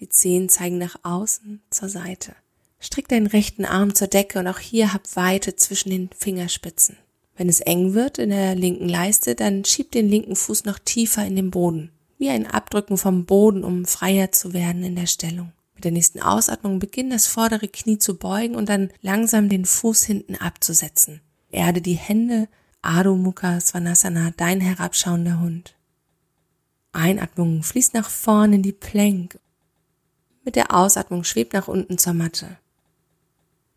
Die 0.00 0.08
Zehen 0.08 0.48
zeigen 0.48 0.78
nach 0.78 0.96
außen 1.02 1.60
zur 1.70 1.88
Seite. 1.88 2.34
Streck 2.78 3.08
deinen 3.08 3.26
rechten 3.26 3.64
Arm 3.64 3.94
zur 3.94 4.06
Decke 4.06 4.38
und 4.38 4.46
auch 4.46 4.60
hier 4.60 4.92
hab 4.92 5.16
Weite 5.16 5.56
zwischen 5.56 5.90
den 5.90 6.10
Fingerspitzen. 6.16 6.96
Wenn 7.36 7.48
es 7.48 7.60
eng 7.60 7.94
wird 7.94 8.18
in 8.18 8.30
der 8.30 8.54
linken 8.54 8.88
Leiste, 8.88 9.34
dann 9.34 9.64
schieb 9.64 9.92
den 9.92 10.08
linken 10.08 10.36
Fuß 10.36 10.64
noch 10.64 10.78
tiefer 10.78 11.24
in 11.24 11.36
den 11.36 11.50
Boden. 11.50 11.90
Wie 12.18 12.30
ein 12.30 12.46
Abdrücken 12.46 12.98
vom 12.98 13.26
Boden, 13.26 13.64
um 13.64 13.84
freier 13.84 14.32
zu 14.32 14.52
werden 14.52 14.82
in 14.82 14.96
der 14.96 15.06
Stellung. 15.06 15.52
Mit 15.74 15.84
der 15.84 15.92
nächsten 15.92 16.20
Ausatmung 16.20 16.80
beginn 16.80 17.10
das 17.10 17.28
vordere 17.28 17.68
Knie 17.68 17.98
zu 17.98 18.16
beugen 18.16 18.56
und 18.56 18.68
dann 18.68 18.90
langsam 19.02 19.48
den 19.48 19.64
Fuß 19.64 20.02
hinten 20.02 20.34
abzusetzen. 20.34 21.20
Erde 21.50 21.80
die 21.80 21.94
Hände, 21.94 22.48
Adho 22.82 23.14
Mukha 23.14 23.60
Svanasana, 23.60 24.32
dein 24.36 24.60
herabschauender 24.60 25.40
Hund. 25.40 25.76
Einatmung 26.92 27.62
fließt 27.62 27.94
nach 27.94 28.10
vorn 28.10 28.52
in 28.52 28.62
die 28.62 28.72
Plank. 28.72 29.38
Mit 30.44 30.56
der 30.56 30.74
Ausatmung 30.74 31.24
schwebt 31.24 31.52
nach 31.52 31.68
unten 31.68 31.98
zur 31.98 32.14
Matte. 32.14 32.58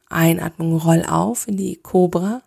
Einatmung 0.09 0.77
roll 0.77 1.03
auf 1.05 1.47
in 1.47 1.57
die 1.57 1.77
Cobra. 1.77 2.43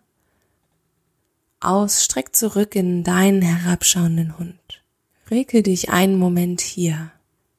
Aus 1.59 2.03
streck 2.03 2.35
zurück 2.35 2.75
in 2.75 3.03
deinen 3.03 3.41
herabschauenden 3.41 4.37
Hund. 4.37 4.83
Regel 5.31 5.63
dich 5.63 5.89
einen 5.89 6.17
Moment 6.17 6.61
hier. 6.61 7.11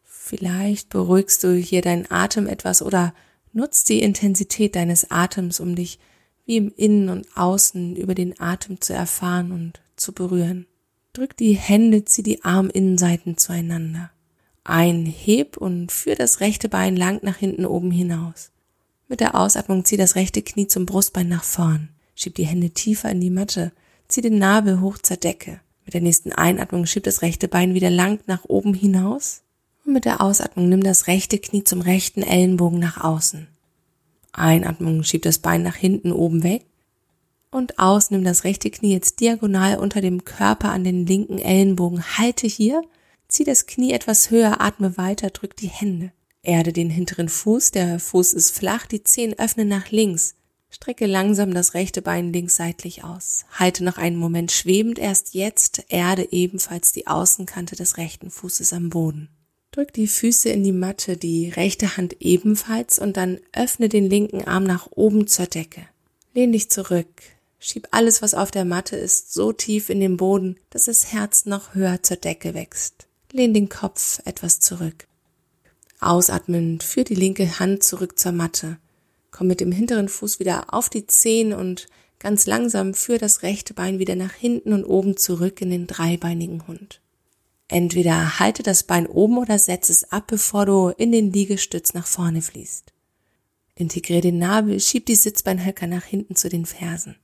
Vielleicht 0.04 0.88
beruhigst 0.88 1.42
du 1.44 1.54
hier 1.54 1.82
deinen 1.82 2.10
Atem 2.10 2.46
etwas 2.46 2.82
oder 2.82 3.14
nutzt 3.52 3.88
die 3.88 4.02
Intensität 4.02 4.76
deines 4.76 5.10
Atems, 5.10 5.60
um 5.60 5.74
dich 5.74 5.98
wie 6.44 6.56
im 6.56 6.72
Innen 6.76 7.08
und 7.08 7.26
Außen 7.36 7.96
über 7.96 8.14
den 8.14 8.40
Atem 8.40 8.80
zu 8.80 8.92
erfahren 8.92 9.50
und 9.50 9.80
zu 9.96 10.12
berühren. 10.12 10.66
Drück 11.12 11.36
die 11.36 11.54
Hände, 11.54 12.04
zieh 12.04 12.22
die 12.22 12.44
Arminnenseiten 12.44 13.36
zueinander. 13.36 14.10
Ein, 14.68 15.06
heb 15.06 15.56
und 15.56 15.92
führ 15.92 16.16
das 16.16 16.40
rechte 16.40 16.68
Bein 16.68 16.96
lang 16.96 17.20
nach 17.22 17.36
hinten 17.36 17.66
oben 17.66 17.90
hinaus. 17.90 18.50
Mit 19.08 19.20
der 19.20 19.34
Ausatmung 19.34 19.84
zieh 19.84 19.96
das 19.96 20.16
rechte 20.16 20.42
Knie 20.42 20.66
zum 20.66 20.86
Brustbein 20.86 21.28
nach 21.28 21.44
vorn. 21.44 21.90
Schieb 22.14 22.34
die 22.34 22.46
Hände 22.46 22.70
tiefer 22.70 23.10
in 23.10 23.20
die 23.20 23.30
Matte. 23.30 23.72
Zieh 24.08 24.22
den 24.22 24.38
Nabel 24.38 24.80
hoch 24.80 24.98
zur 24.98 25.16
Decke. 25.16 25.60
Mit 25.84 25.94
der 25.94 26.00
nächsten 26.00 26.32
Einatmung 26.32 26.86
schieb 26.86 27.04
das 27.04 27.22
rechte 27.22 27.46
Bein 27.46 27.74
wieder 27.74 27.90
lang 27.90 28.18
nach 28.26 28.44
oben 28.44 28.74
hinaus 28.74 29.42
und 29.86 29.92
mit 29.92 30.04
der 30.04 30.20
Ausatmung 30.20 30.68
nimm 30.68 30.82
das 30.82 31.06
rechte 31.06 31.38
Knie 31.38 31.62
zum 31.62 31.80
rechten 31.80 32.22
Ellenbogen 32.22 32.80
nach 32.80 33.02
außen. 33.02 33.46
Einatmung 34.32 35.04
schieb 35.04 35.22
das 35.22 35.38
Bein 35.38 35.62
nach 35.62 35.76
hinten 35.76 36.10
oben 36.10 36.42
weg. 36.42 36.64
Und 37.52 37.78
aus 37.78 38.10
nimm 38.10 38.24
das 38.24 38.42
rechte 38.42 38.70
Knie 38.70 38.92
jetzt 38.92 39.20
diagonal 39.20 39.78
unter 39.78 40.00
dem 40.00 40.24
Körper 40.24 40.70
an 40.70 40.82
den 40.82 41.06
linken 41.06 41.38
Ellenbogen. 41.38 42.02
Halte 42.18 42.48
hier, 42.48 42.82
zieh 43.28 43.44
das 43.44 43.66
Knie 43.66 43.92
etwas 43.92 44.30
höher, 44.30 44.60
atme 44.60 44.96
weiter, 44.96 45.30
drück 45.30 45.56
die 45.56 45.68
Hände. 45.68 46.12
Erde 46.42 46.72
den 46.72 46.90
hinteren 46.90 47.28
Fuß, 47.28 47.72
der 47.72 47.98
Fuß 47.98 48.32
ist 48.32 48.50
flach, 48.50 48.86
die 48.86 49.02
Zehen 49.02 49.38
öffnen 49.38 49.68
nach 49.68 49.90
links. 49.90 50.34
Strecke 50.70 51.06
langsam 51.06 51.54
das 51.54 51.74
rechte 51.74 52.02
Bein 52.02 52.32
links 52.32 52.56
seitlich 52.56 53.02
aus. 53.02 53.46
Halte 53.52 53.82
noch 53.82 53.98
einen 53.98 54.16
Moment 54.16 54.52
schwebend, 54.52 54.98
erst 54.98 55.34
jetzt 55.34 55.84
erde 55.88 56.28
ebenfalls 56.30 56.92
die 56.92 57.06
Außenkante 57.06 57.76
des 57.76 57.96
rechten 57.96 58.30
Fußes 58.30 58.72
am 58.72 58.90
Boden. 58.90 59.28
Drück 59.70 59.92
die 59.92 60.06
Füße 60.06 60.48
in 60.48 60.64
die 60.64 60.72
Matte, 60.72 61.16
die 61.16 61.50
rechte 61.50 61.96
Hand 61.96 62.16
ebenfalls 62.20 62.98
und 62.98 63.16
dann 63.16 63.40
öffne 63.52 63.88
den 63.88 64.08
linken 64.08 64.44
Arm 64.44 64.64
nach 64.64 64.88
oben 64.90 65.26
zur 65.26 65.46
Decke. 65.46 65.82
Lehn 66.34 66.52
dich 66.52 66.70
zurück. 66.70 67.08
Schieb 67.58 67.88
alles, 67.90 68.22
was 68.22 68.34
auf 68.34 68.50
der 68.50 68.64
Matte 68.64 68.96
ist, 68.96 69.32
so 69.32 69.52
tief 69.52 69.88
in 69.88 70.00
den 70.00 70.16
Boden, 70.16 70.56
dass 70.70 70.84
das 70.84 71.12
Herz 71.12 71.46
noch 71.46 71.74
höher 71.74 72.02
zur 72.02 72.18
Decke 72.18 72.54
wächst. 72.54 73.05
Lehn 73.36 73.54
den 73.54 73.68
Kopf 73.68 74.20
etwas 74.24 74.60
zurück. 74.60 75.06
Ausatmend, 76.00 76.82
führ 76.82 77.04
die 77.04 77.14
linke 77.14 77.58
Hand 77.58 77.82
zurück 77.82 78.18
zur 78.18 78.32
Matte. 78.32 78.78
Komm 79.30 79.46
mit 79.46 79.60
dem 79.60 79.72
hinteren 79.72 80.08
Fuß 80.08 80.40
wieder 80.40 80.72
auf 80.72 80.88
die 80.88 81.06
Zehen 81.06 81.52
und 81.52 81.86
ganz 82.18 82.46
langsam 82.46 82.94
führ 82.94 83.18
das 83.18 83.42
rechte 83.42 83.74
Bein 83.74 83.98
wieder 83.98 84.16
nach 84.16 84.32
hinten 84.32 84.72
und 84.72 84.84
oben 84.84 85.16
zurück 85.16 85.60
in 85.60 85.70
den 85.70 85.86
dreibeinigen 85.86 86.66
Hund. 86.66 87.00
Entweder 87.68 88.38
halte 88.38 88.62
das 88.62 88.84
Bein 88.84 89.06
oben 89.06 89.38
oder 89.38 89.58
setze 89.58 89.92
es 89.92 90.10
ab, 90.12 90.28
bevor 90.28 90.66
du 90.66 90.88
in 90.96 91.12
den 91.12 91.32
Liegestütz 91.32 91.94
nach 91.94 92.06
vorne 92.06 92.42
fließt. 92.42 92.92
Integriere 93.74 94.22
den 94.22 94.38
Nabel, 94.38 94.80
schieb 94.80 95.06
die 95.06 95.16
Sitzbeinhöcker 95.16 95.86
nach 95.86 96.04
hinten 96.04 96.36
zu 96.36 96.48
den 96.48 96.64
Fersen. 96.64 97.16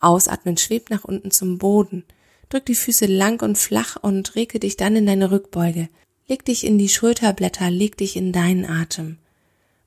Ausatmen, 0.00 0.56
schwebt 0.58 0.90
nach 0.90 1.04
unten 1.04 1.30
zum 1.30 1.58
Boden. 1.58 2.04
Drück 2.48 2.66
die 2.66 2.74
Füße 2.74 3.06
lang 3.06 3.42
und 3.42 3.58
flach 3.58 3.96
und 4.00 4.34
rege 4.34 4.60
dich 4.60 4.76
dann 4.76 4.96
in 4.96 5.06
deine 5.06 5.30
Rückbeuge. 5.30 5.88
Leg 6.26 6.44
dich 6.44 6.64
in 6.64 6.78
die 6.78 6.88
Schulterblätter, 6.88 7.70
leg 7.70 7.96
dich 7.96 8.16
in 8.16 8.32
deinen 8.32 8.64
Atem. 8.64 9.18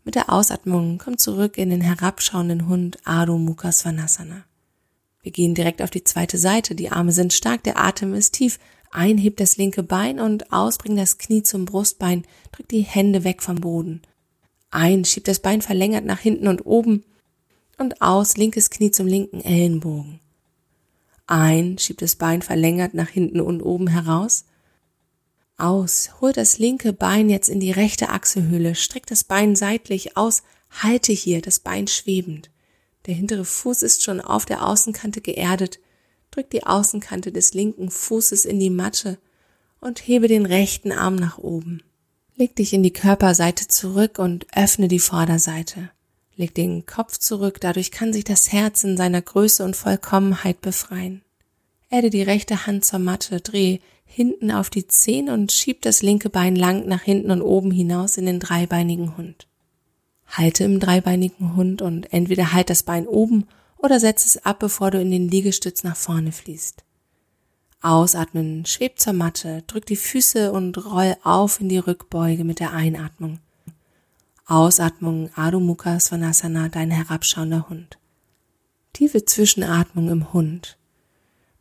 Mit 0.03 0.15
der 0.15 0.31
Ausatmung 0.31 0.99
komm 0.99 1.17
zurück 1.17 1.57
in 1.57 1.69
den 1.69 1.81
herabschauenden 1.81 2.67
Hund 2.67 2.97
Adho 3.03 3.37
Mukha 3.37 3.71
Svanasana. 3.71 4.45
Wir 5.21 5.31
gehen 5.31 5.55
direkt 5.55 5.81
auf 5.81 5.89
die 5.89 6.03
zweite 6.05 6.37
Seite. 6.37 6.75
Die 6.75 6.89
Arme 6.89 7.11
sind 7.11 7.33
stark, 7.33 7.63
der 7.63 7.77
Atem 7.77 8.13
ist 8.13 8.31
tief. 8.31 8.59
Ein, 8.91 9.17
heb 9.17 9.35
das 9.37 9.57
linke 9.57 9.83
Bein 9.83 10.19
und 10.19 10.53
aus, 10.53 10.77
bring 10.77 10.95
das 10.95 11.17
Knie 11.17 11.43
zum 11.43 11.65
Brustbein, 11.65 12.23
drück 12.51 12.69
die 12.69 12.81
Hände 12.81 13.25
weg 13.25 13.43
vom 13.43 13.55
Boden. 13.55 14.01
Ein, 14.71 15.03
schieb 15.03 15.25
das 15.25 15.39
Bein 15.39 15.61
verlängert 15.61 16.05
nach 16.05 16.19
hinten 16.19 16.47
und 16.47 16.65
oben 16.65 17.03
und 17.77 18.01
aus, 18.01 18.37
linkes 18.37 18.69
Knie 18.69 18.91
zum 18.91 19.07
linken 19.07 19.41
Ellenbogen. 19.41 20.19
Ein, 21.27 21.77
schieb 21.77 21.99
das 21.99 22.15
Bein 22.15 22.41
verlängert 22.41 22.93
nach 22.93 23.09
hinten 23.09 23.41
und 23.41 23.61
oben 23.61 23.87
heraus. 23.87 24.45
Aus, 25.57 26.09
hol 26.21 26.33
das 26.33 26.57
linke 26.57 26.93
Bein 26.93 27.29
jetzt 27.29 27.49
in 27.49 27.59
die 27.59 27.71
rechte 27.71 28.09
Achselhöhle, 28.09 28.75
streck 28.75 29.05
das 29.07 29.23
Bein 29.23 29.55
seitlich 29.55 30.17
aus, 30.17 30.43
halte 30.69 31.11
hier 31.11 31.41
das 31.41 31.59
Bein 31.59 31.87
schwebend. 31.87 32.49
Der 33.05 33.15
hintere 33.15 33.45
Fuß 33.45 33.83
ist 33.83 34.03
schon 34.03 34.21
auf 34.21 34.45
der 34.45 34.65
Außenkante 34.65 35.21
geerdet, 35.21 35.79
Drück 36.31 36.49
die 36.49 36.65
Außenkante 36.65 37.31
des 37.31 37.53
linken 37.53 37.89
Fußes 37.89 38.45
in 38.45 38.59
die 38.59 38.69
Matte 38.69 39.17
und 39.79 40.07
hebe 40.07 40.27
den 40.27 40.45
rechten 40.45 40.91
Arm 40.91 41.15
nach 41.15 41.37
oben. 41.37 41.81
Leg 42.35 42.55
dich 42.55 42.73
in 42.73 42.83
die 42.83 42.93
Körperseite 42.93 43.67
zurück 43.67 44.19
und 44.19 44.45
öffne 44.55 44.87
die 44.87 44.99
Vorderseite. 44.99 45.89
Leg 46.37 46.53
den 46.53 46.85
Kopf 46.85 47.17
zurück, 47.17 47.59
dadurch 47.59 47.91
kann 47.91 48.13
sich 48.13 48.23
das 48.23 48.51
Herz 48.51 48.83
in 48.83 48.95
seiner 48.95 49.23
Größe 49.23 49.65
und 49.65 49.75
Vollkommenheit 49.75 50.61
befreien. 50.61 51.23
Erde 51.89 52.11
die 52.11 52.21
rechte 52.21 52.67
Hand 52.67 52.85
zur 52.85 52.99
Matte, 52.99 53.41
dreh 53.41 53.79
hinten 54.05 54.51
auf 54.51 54.69
die 54.69 54.87
Zehen 54.87 55.29
und 55.29 55.51
schieb 55.51 55.81
das 55.81 56.03
linke 56.03 56.29
Bein 56.29 56.55
lang 56.55 56.87
nach 56.87 57.01
hinten 57.01 57.31
und 57.31 57.41
oben 57.41 57.71
hinaus 57.71 58.17
in 58.17 58.27
den 58.27 58.39
dreibeinigen 58.39 59.17
Hund. 59.17 59.47
Halte 60.27 60.63
im 60.63 60.79
dreibeinigen 60.79 61.55
Hund 61.55 61.81
und 61.81 62.13
entweder 62.13 62.53
halt 62.53 62.69
das 62.69 62.83
Bein 62.83 63.07
oben 63.07 63.47
oder 63.77 63.99
setz 63.99 64.25
es 64.25 64.45
ab, 64.45 64.59
bevor 64.59 64.91
du 64.91 65.01
in 65.01 65.09
den 65.09 65.29
Liegestütz 65.29 65.83
nach 65.83 65.95
vorne 65.95 66.31
fließt. 66.31 66.83
Ausatmen, 67.81 68.65
schweb 68.65 68.99
zur 68.99 69.13
Matte, 69.13 69.63
drück 69.65 69.85
die 69.87 69.95
Füße 69.95 70.51
und 70.51 70.85
roll 70.85 71.15
auf 71.23 71.61
in 71.61 71.69
die 71.69 71.77
Rückbeuge 71.77 72.43
mit 72.43 72.59
der 72.59 72.73
Einatmung. 72.73 73.39
Ausatmung, 74.49 75.29
Adho 75.35 75.59
Mukha 75.59 75.99
Svanasana, 75.99 76.69
dein 76.69 76.89
herabschauender 76.89 77.67
Hund. 77.67 77.97
Tiefe 78.93 79.25
Zwischenatmung 79.25 80.07
im 80.07 80.31
Hund. 80.31 80.77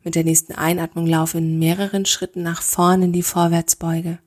Mit 0.05 0.15
der 0.15 0.23
nächsten 0.23 0.53
Einatmung 0.53 1.05
lauf 1.05 1.35
in 1.35 1.59
mehreren 1.59 2.05
Schritten 2.05 2.43
nach 2.43 2.61
vorne 2.61 3.05
in 3.05 3.11
die 3.11 3.23
Vorwärtsbeuge. 3.23 4.19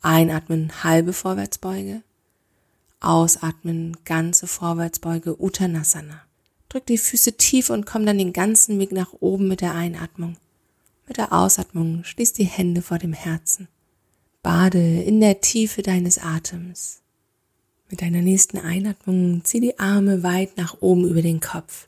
Einatmen, 0.00 0.84
halbe 0.84 1.12
Vorwärtsbeuge. 1.12 2.02
Ausatmen, 3.00 3.96
ganze 4.04 4.46
Vorwärtsbeuge, 4.46 5.42
Uttanasana. 5.42 6.22
Drück 6.68 6.86
die 6.86 6.98
Füße 6.98 7.36
tief 7.36 7.70
und 7.70 7.84
komm 7.84 8.06
dann 8.06 8.18
den 8.18 8.32
ganzen 8.32 8.78
Weg 8.78 8.92
nach 8.92 9.12
oben 9.18 9.48
mit 9.48 9.60
der 9.60 9.74
Einatmung. 9.74 10.36
Mit 11.08 11.16
der 11.16 11.32
Ausatmung 11.32 12.04
schließ 12.04 12.32
die 12.32 12.44
Hände 12.44 12.80
vor 12.80 12.98
dem 12.98 13.12
Herzen. 13.12 13.66
Bade 14.44 15.02
in 15.02 15.20
der 15.20 15.40
Tiefe 15.40 15.82
deines 15.82 16.18
Atems. 16.18 17.02
Mit 17.88 18.02
deiner 18.02 18.20
nächsten 18.20 18.58
Einatmung 18.58 19.42
zieh 19.44 19.60
die 19.60 19.78
Arme 19.78 20.24
weit 20.24 20.56
nach 20.56 20.78
oben 20.80 21.08
über 21.08 21.22
den 21.22 21.38
Kopf. 21.38 21.86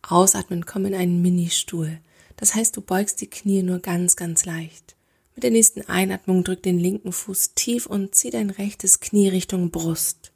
Ausatmen, 0.00 0.64
komm 0.64 0.86
in 0.86 0.94
einen 0.94 1.20
Ministuhl. 1.20 1.98
Das 2.36 2.54
heißt, 2.54 2.76
du 2.76 2.80
beugst 2.80 3.20
die 3.20 3.28
Knie 3.28 3.62
nur 3.62 3.78
ganz, 3.78 4.16
ganz 4.16 4.46
leicht. 4.46 4.96
Mit 5.34 5.44
der 5.44 5.50
nächsten 5.50 5.82
Einatmung 5.82 6.44
drück 6.44 6.62
den 6.62 6.78
linken 6.78 7.12
Fuß 7.12 7.54
tief 7.54 7.86
und 7.86 8.14
zieh 8.14 8.30
dein 8.30 8.50
rechtes 8.50 9.00
Knie 9.00 9.28
Richtung 9.28 9.70
Brust. 9.70 10.32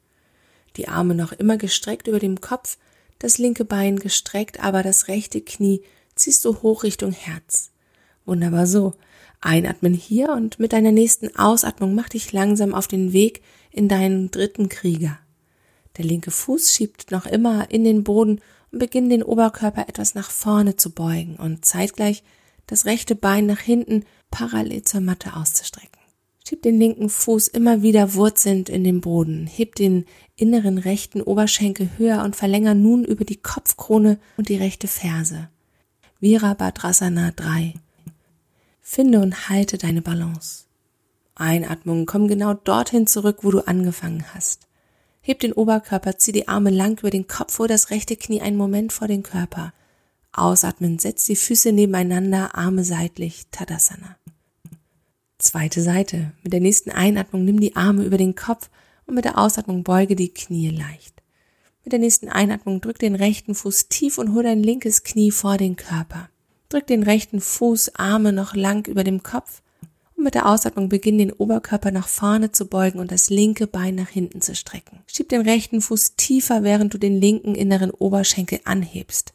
Die 0.77 0.87
Arme 0.87 1.15
noch 1.15 1.31
immer 1.31 1.57
gestreckt 1.57 2.07
über 2.07 2.19
dem 2.19 2.39
Kopf, 2.39 2.77
das 3.17 3.39
linke 3.39 3.65
Bein 3.65 3.97
gestreckt, 3.97 4.63
aber 4.63 4.83
das 4.83 5.07
rechte 5.07 5.41
Knie 5.41 5.81
ziehst 6.15 6.45
du 6.45 6.61
hoch 6.61 6.83
Richtung 6.83 7.11
Herz. 7.13 7.71
Wunderbar 8.25 8.67
so. 8.67 8.93
Einatmen 9.41 9.93
hier 9.93 10.29
und 10.29 10.59
mit 10.59 10.73
deiner 10.73 10.91
nächsten 10.91 11.35
Ausatmung 11.35 11.95
mach 11.95 12.09
dich 12.09 12.31
langsam 12.33 12.73
auf 12.73 12.87
den 12.87 13.13
Weg 13.13 13.41
in 13.71 13.87
deinen 13.87 14.31
dritten 14.31 14.69
Krieger. 14.69 15.17
Der 15.97 16.05
linke 16.05 16.31
Fuß 16.31 16.73
schiebt 16.73 17.11
noch 17.11 17.25
immer 17.25 17.71
in 17.71 17.83
den 17.83 18.03
Boden 18.03 18.41
und 18.71 18.79
beginnt 18.79 19.11
den 19.11 19.23
Oberkörper 19.23 19.87
etwas 19.87 20.15
nach 20.15 20.29
vorne 20.31 20.75
zu 20.75 20.91
beugen 20.91 21.35
und 21.35 21.65
zeitgleich 21.65 22.23
das 22.67 22.85
rechte 22.85 23.15
Bein 23.15 23.45
nach 23.45 23.59
hinten 23.59 24.05
parallel 24.31 24.83
zur 24.83 25.01
Matte 25.01 25.35
auszustrecken. 25.35 25.99
Schieb 26.47 26.61
den 26.63 26.79
linken 26.79 27.09
Fuß 27.09 27.47
immer 27.49 27.81
wieder 27.81 28.15
wurzelnd 28.15 28.69
in 28.69 28.83
den 28.83 29.01
Boden, 29.01 29.45
heb 29.45 29.75
den 29.75 30.05
inneren 30.35 30.77
rechten 30.77 31.21
Oberschenkel 31.21 31.89
höher 31.97 32.23
und 32.23 32.35
verlänger 32.35 32.73
nun 32.73 33.03
über 33.03 33.23
die 33.23 33.41
Kopfkrone 33.41 34.19
und 34.37 34.49
die 34.49 34.55
rechte 34.55 34.87
Ferse. 34.87 35.49
Virabhadrasana 36.19 37.31
3. 37.35 37.75
Finde 38.91 39.19
und 39.19 39.49
halte 39.49 39.77
deine 39.77 40.01
Balance. 40.01 40.65
Einatmung, 41.35 42.07
komm 42.07 42.27
genau 42.27 42.55
dorthin 42.55 43.05
zurück, 43.05 43.43
wo 43.43 43.51
du 43.51 43.59
angefangen 43.67 44.25
hast. 44.33 44.67
Heb 45.21 45.41
den 45.41 45.53
Oberkörper, 45.53 46.17
zieh 46.17 46.31
die 46.31 46.47
Arme 46.47 46.71
lang 46.71 46.97
über 46.97 47.11
den 47.11 47.27
Kopf, 47.27 47.59
hol 47.59 47.67
das 47.67 47.91
rechte 47.91 48.15
Knie 48.15 48.41
einen 48.41 48.57
Moment 48.57 48.91
vor 48.91 49.07
den 49.07 49.21
Körper. 49.21 49.73
Ausatmen, 50.31 50.97
setz 50.97 51.25
die 51.25 51.35
Füße 51.35 51.71
nebeneinander, 51.71 52.55
Arme 52.55 52.83
seitlich, 52.83 53.45
Tadasana. 53.51 54.17
Zweite 55.37 55.83
Seite. 55.83 56.31
Mit 56.41 56.53
der 56.53 56.59
nächsten 56.59 56.89
Einatmung 56.89 57.45
nimm 57.45 57.59
die 57.59 57.75
Arme 57.75 58.03
über 58.03 58.17
den 58.17 58.33
Kopf 58.33 58.71
und 59.05 59.13
mit 59.13 59.23
der 59.23 59.37
Ausatmung 59.37 59.83
beuge 59.83 60.15
die 60.15 60.33
Knie 60.33 60.71
leicht. 60.71 61.21
Mit 61.83 61.91
der 61.91 61.99
nächsten 61.99 62.27
Einatmung 62.27 62.81
drück 62.81 62.97
den 62.97 63.13
rechten 63.13 63.53
Fuß 63.53 63.89
tief 63.89 64.17
und 64.17 64.33
hol 64.33 64.41
dein 64.41 64.63
linkes 64.63 65.03
Knie 65.03 65.29
vor 65.29 65.57
den 65.57 65.75
Körper. 65.75 66.31
Drück 66.69 66.85
den 66.85 67.01
rechten 67.01 67.41
Fuß, 67.41 67.95
Arme 67.95 68.31
noch 68.31 68.53
lang 68.53 68.87
über 68.87 69.03
dem 69.03 69.23
Kopf 69.23 69.63
und 70.15 70.23
mit 70.23 70.35
der 70.35 70.47
Ausatmung 70.47 70.87
beginn 70.87 71.17
den 71.17 71.31
Oberkörper 71.31 71.89
nach 71.89 72.07
vorne 72.07 72.51
zu 72.51 72.67
beugen 72.67 72.99
und 72.99 73.11
das 73.11 73.31
linke 73.31 73.65
Bein 73.65 73.95
nach 73.95 74.09
hinten 74.09 74.39
zu 74.39 74.53
strecken. 74.53 74.99
Schieb 75.07 75.29
den 75.29 75.41
rechten 75.41 75.81
Fuß 75.81 76.15
tiefer, 76.15 76.61
während 76.61 76.93
du 76.93 76.99
den 76.99 77.19
linken 77.19 77.55
inneren 77.55 77.89
Oberschenkel 77.89 78.59
anhebst. 78.65 79.33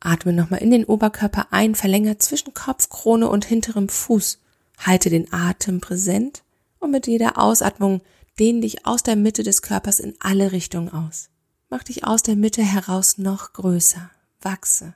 Atme 0.00 0.32
nochmal 0.32 0.62
in 0.62 0.70
den 0.70 0.86
Oberkörper 0.86 1.48
ein, 1.50 1.74
verlänger 1.74 2.18
zwischen 2.18 2.54
Kopfkrone 2.54 3.28
und 3.28 3.44
hinterem 3.44 3.90
Fuß. 3.90 4.38
Halte 4.78 5.10
den 5.10 5.30
Atem 5.30 5.82
präsent 5.82 6.42
und 6.78 6.90
mit 6.90 7.06
jeder 7.06 7.36
Ausatmung 7.36 8.00
dehn 8.38 8.62
dich 8.62 8.86
aus 8.86 9.02
der 9.02 9.16
Mitte 9.16 9.42
des 9.42 9.60
Körpers 9.60 10.00
in 10.00 10.14
alle 10.20 10.52
Richtungen 10.52 10.90
aus. 10.90 11.28
Mach 11.68 11.82
dich 11.82 12.04
aus 12.04 12.22
der 12.22 12.36
Mitte 12.36 12.62
heraus 12.62 13.18
noch 13.18 13.52
größer. 13.52 14.10
Wachse. 14.40 14.94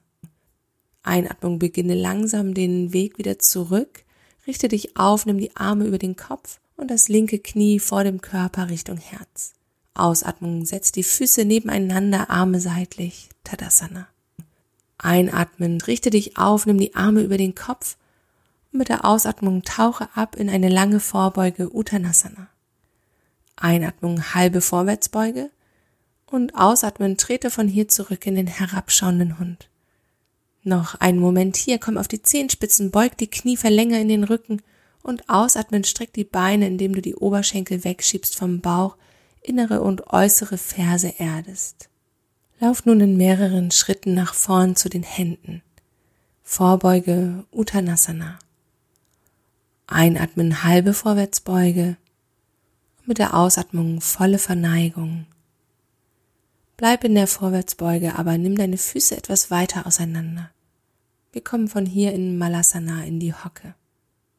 Einatmung 1.05 1.59
beginne 1.59 1.95
langsam 1.95 2.55
den 2.55 2.93
Weg 2.93 3.19
wieder 3.19 3.39
zurück 3.39 4.05
Richte 4.47 4.69
dich 4.69 4.97
auf, 4.97 5.27
nimm 5.27 5.39
die 5.39 5.57
Arme 5.57 5.87
über 5.87 5.99
den 5.99 6.17
Kopf 6.17 6.61
und 6.77 6.91
das 6.91 7.09
linke 7.09 7.39
Knie 7.39 7.79
vor 7.79 8.05
dem 8.05 8.21
Körper 8.21 8.69
Richtung 8.69 8.99
Herz. 8.99 9.55
Ausatmung, 9.95 10.67
setz 10.67 10.93
die 10.93 11.03
Füße 11.03 11.45
nebeneinander, 11.45 12.31
Arme 12.31 12.61
seitlich, 12.61 13.29
Tadasana. 13.45 14.09
Einatmen, 14.99 15.81
richte 15.81 16.11
dich 16.11 16.37
auf, 16.37 16.67
nimm 16.67 16.79
die 16.79 16.95
Arme 16.95 17.23
über 17.23 17.37
den 17.37 17.55
Kopf 17.55 17.97
und 18.73 18.79
mit 18.79 18.89
der 18.89 19.05
Ausatmung 19.05 19.63
tauche 19.63 20.09
ab 20.15 20.37
in 20.37 20.51
eine 20.51 20.69
lange 20.69 21.01
Vorbeuge 21.01 21.75
Uttanasana. 21.75 22.49
Einatmung, 23.57 24.35
halbe 24.35 24.61
Vorwärtsbeuge 24.61 25.51
und 26.27 26.55
ausatmen, 26.57 27.17
trete 27.17 27.51
von 27.51 27.69
hier 27.69 27.89
zurück 27.89 28.27
in 28.27 28.35
den 28.35 28.49
herabschauenden 28.49 29.39
Hund. 29.39 29.71
Noch 30.65 30.95
einen 30.95 31.19
Moment 31.19 31.57
hier, 31.57 31.79
komm 31.79 31.99
auf 31.99 32.09
die 32.09 32.23
Zehenspitzen, 32.23 32.91
beug 32.91 33.19
die 33.19 33.29
Knie, 33.29 33.59
verlänger 33.59 34.01
in 34.01 34.09
den 34.09 34.25
Rücken 34.25 34.63
und 35.03 35.29
ausatmen, 35.29 35.85
streck 35.85 36.15
die 36.15 36.25
Beine, 36.25 36.67
indem 36.67 36.95
du 36.95 37.03
die 37.03 37.15
Oberschenkel 37.15 37.85
wegschiebst 37.85 38.35
vom 38.35 38.61
Bauch, 38.61 38.97
innere 39.43 39.83
und 39.83 40.09
äußere 40.09 40.57
Ferse 40.57 41.15
erdest. 41.19 41.91
Lauf 42.61 42.87
nun 42.87 43.01
in 43.01 43.19
mehreren 43.19 43.71
Schritten 43.71 44.15
nach 44.15 44.33
vorn 44.33 44.75
zu 44.75 44.89
den 44.89 45.03
Händen. 45.03 45.63
Vorbeuge 46.43 47.45
Uttanasana. 47.53 48.39
Einatmen 49.87 50.65
halbe 50.65 50.95
Vorwärtsbeuge 50.95 51.99
und 53.01 53.09
mit 53.09 53.19
der 53.19 53.35
Ausatmung 53.35 54.01
volle 54.01 54.39
Verneigung. 54.39 55.27
Bleib 56.77 57.05
in 57.05 57.15
der 57.15 57.29
Vorwärtsbeuge, 57.29 58.19
aber 58.19 58.37
nimm 58.37 58.57
deine 58.57 58.79
Füße 58.79 59.17
etwas 59.17 59.51
weiter 59.51 59.87
auseinander. 59.87 60.51
Wir 61.33 61.43
kommen 61.43 61.69
von 61.69 61.87
hier 61.87 62.13
in 62.13 62.37
Malasana 62.37 63.05
in 63.05 63.21
die 63.21 63.33
Hocke. 63.33 63.75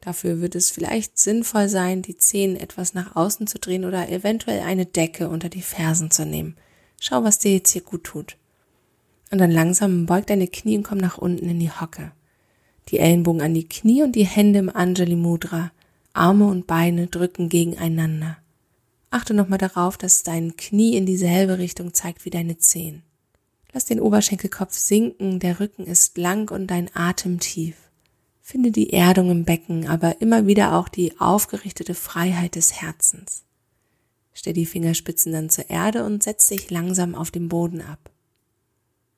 Dafür 0.02 0.41
wird 0.41 0.54
es 0.56 0.69
vielleicht 0.69 1.17
sinnvoll 1.17 1.69
sein, 1.69 2.02
die 2.02 2.17
Zehen 2.17 2.56
etwas 2.58 2.93
nach 2.93 3.15
außen 3.15 3.48
zu 3.48 3.58
drehen 3.58 3.86
oder 3.86 4.10
eventuell 4.10 4.60
eine 4.62 4.86
Decke 4.86 5.30
unter 5.30 5.50
die 5.50 5.62
Fersen 5.62 6.12
zu 6.12 6.26
nehmen. 6.26 6.56
Schau, 7.00 7.24
was 7.24 7.39
dir 7.39 7.54
jetzt 7.54 7.71
hier 7.71 7.82
gut 7.82 8.04
tut. 8.04 8.38
Und 9.32 9.39
dann 9.39 9.52
langsam 9.52 10.06
beug 10.06 10.28
deine 10.28 10.48
Knie 10.48 10.78
und 10.78 10.84
komm 10.84 11.00
nach 11.00 11.17
unten 11.17 11.50
in 11.50 11.60
die 11.60 11.71
Hocke. 11.71 12.12
Die 12.89 13.00
Ellenbogen 13.00 13.41
an 13.41 13.54
die 13.54 13.67
Knie 13.67 14.04
und 14.04 14.13
die 14.15 14.26
Hände 14.26 14.60
im 14.60 14.69
Anjali 14.69 15.15
Mudra. 15.15 15.71
Arme 16.13 16.45
und 16.45 16.67
Beine 16.67 17.08
drücken 17.08 17.50
gegeneinander. 17.50 18.38
Achte 19.09 19.33
nochmal 19.33 19.59
darauf, 19.59 19.97
dass 19.97 20.23
dein 20.23 20.57
Knie 20.57 20.95
in 20.95 21.05
dieselbe 21.05 21.57
Richtung 21.57 21.93
zeigt 21.93 22.25
wie 22.25 22.29
deine 22.29 22.57
Zehen. 22.57 23.03
Lass 23.73 23.85
den 23.85 23.99
Oberschenkelkopf 23.99 24.73
sinken, 24.73 25.39
der 25.39 25.59
Rücken 25.59 25.85
ist 25.85 26.17
lang 26.17 26.49
und 26.49 26.67
dein 26.67 26.89
Atem 26.95 27.39
tief. 27.39 27.75
Finde 28.41 28.71
die 28.71 28.93
Erdung 28.93 29.31
im 29.31 29.43
Becken, 29.43 29.87
aber 29.87 30.21
immer 30.21 30.47
wieder 30.47 30.75
auch 30.75 30.87
die 30.87 31.19
aufgerichtete 31.19 31.95
Freiheit 31.95 32.55
des 32.55 32.73
Herzens. 32.81 33.43
Stell 34.33 34.53
die 34.53 34.65
Fingerspitzen 34.65 35.31
dann 35.31 35.49
zur 35.49 35.69
Erde 35.69 36.05
und 36.05 36.23
setz 36.23 36.45
dich 36.45 36.69
langsam 36.69 37.15
auf 37.15 37.31
dem 37.31 37.49
Boden 37.49 37.81
ab. 37.81 38.11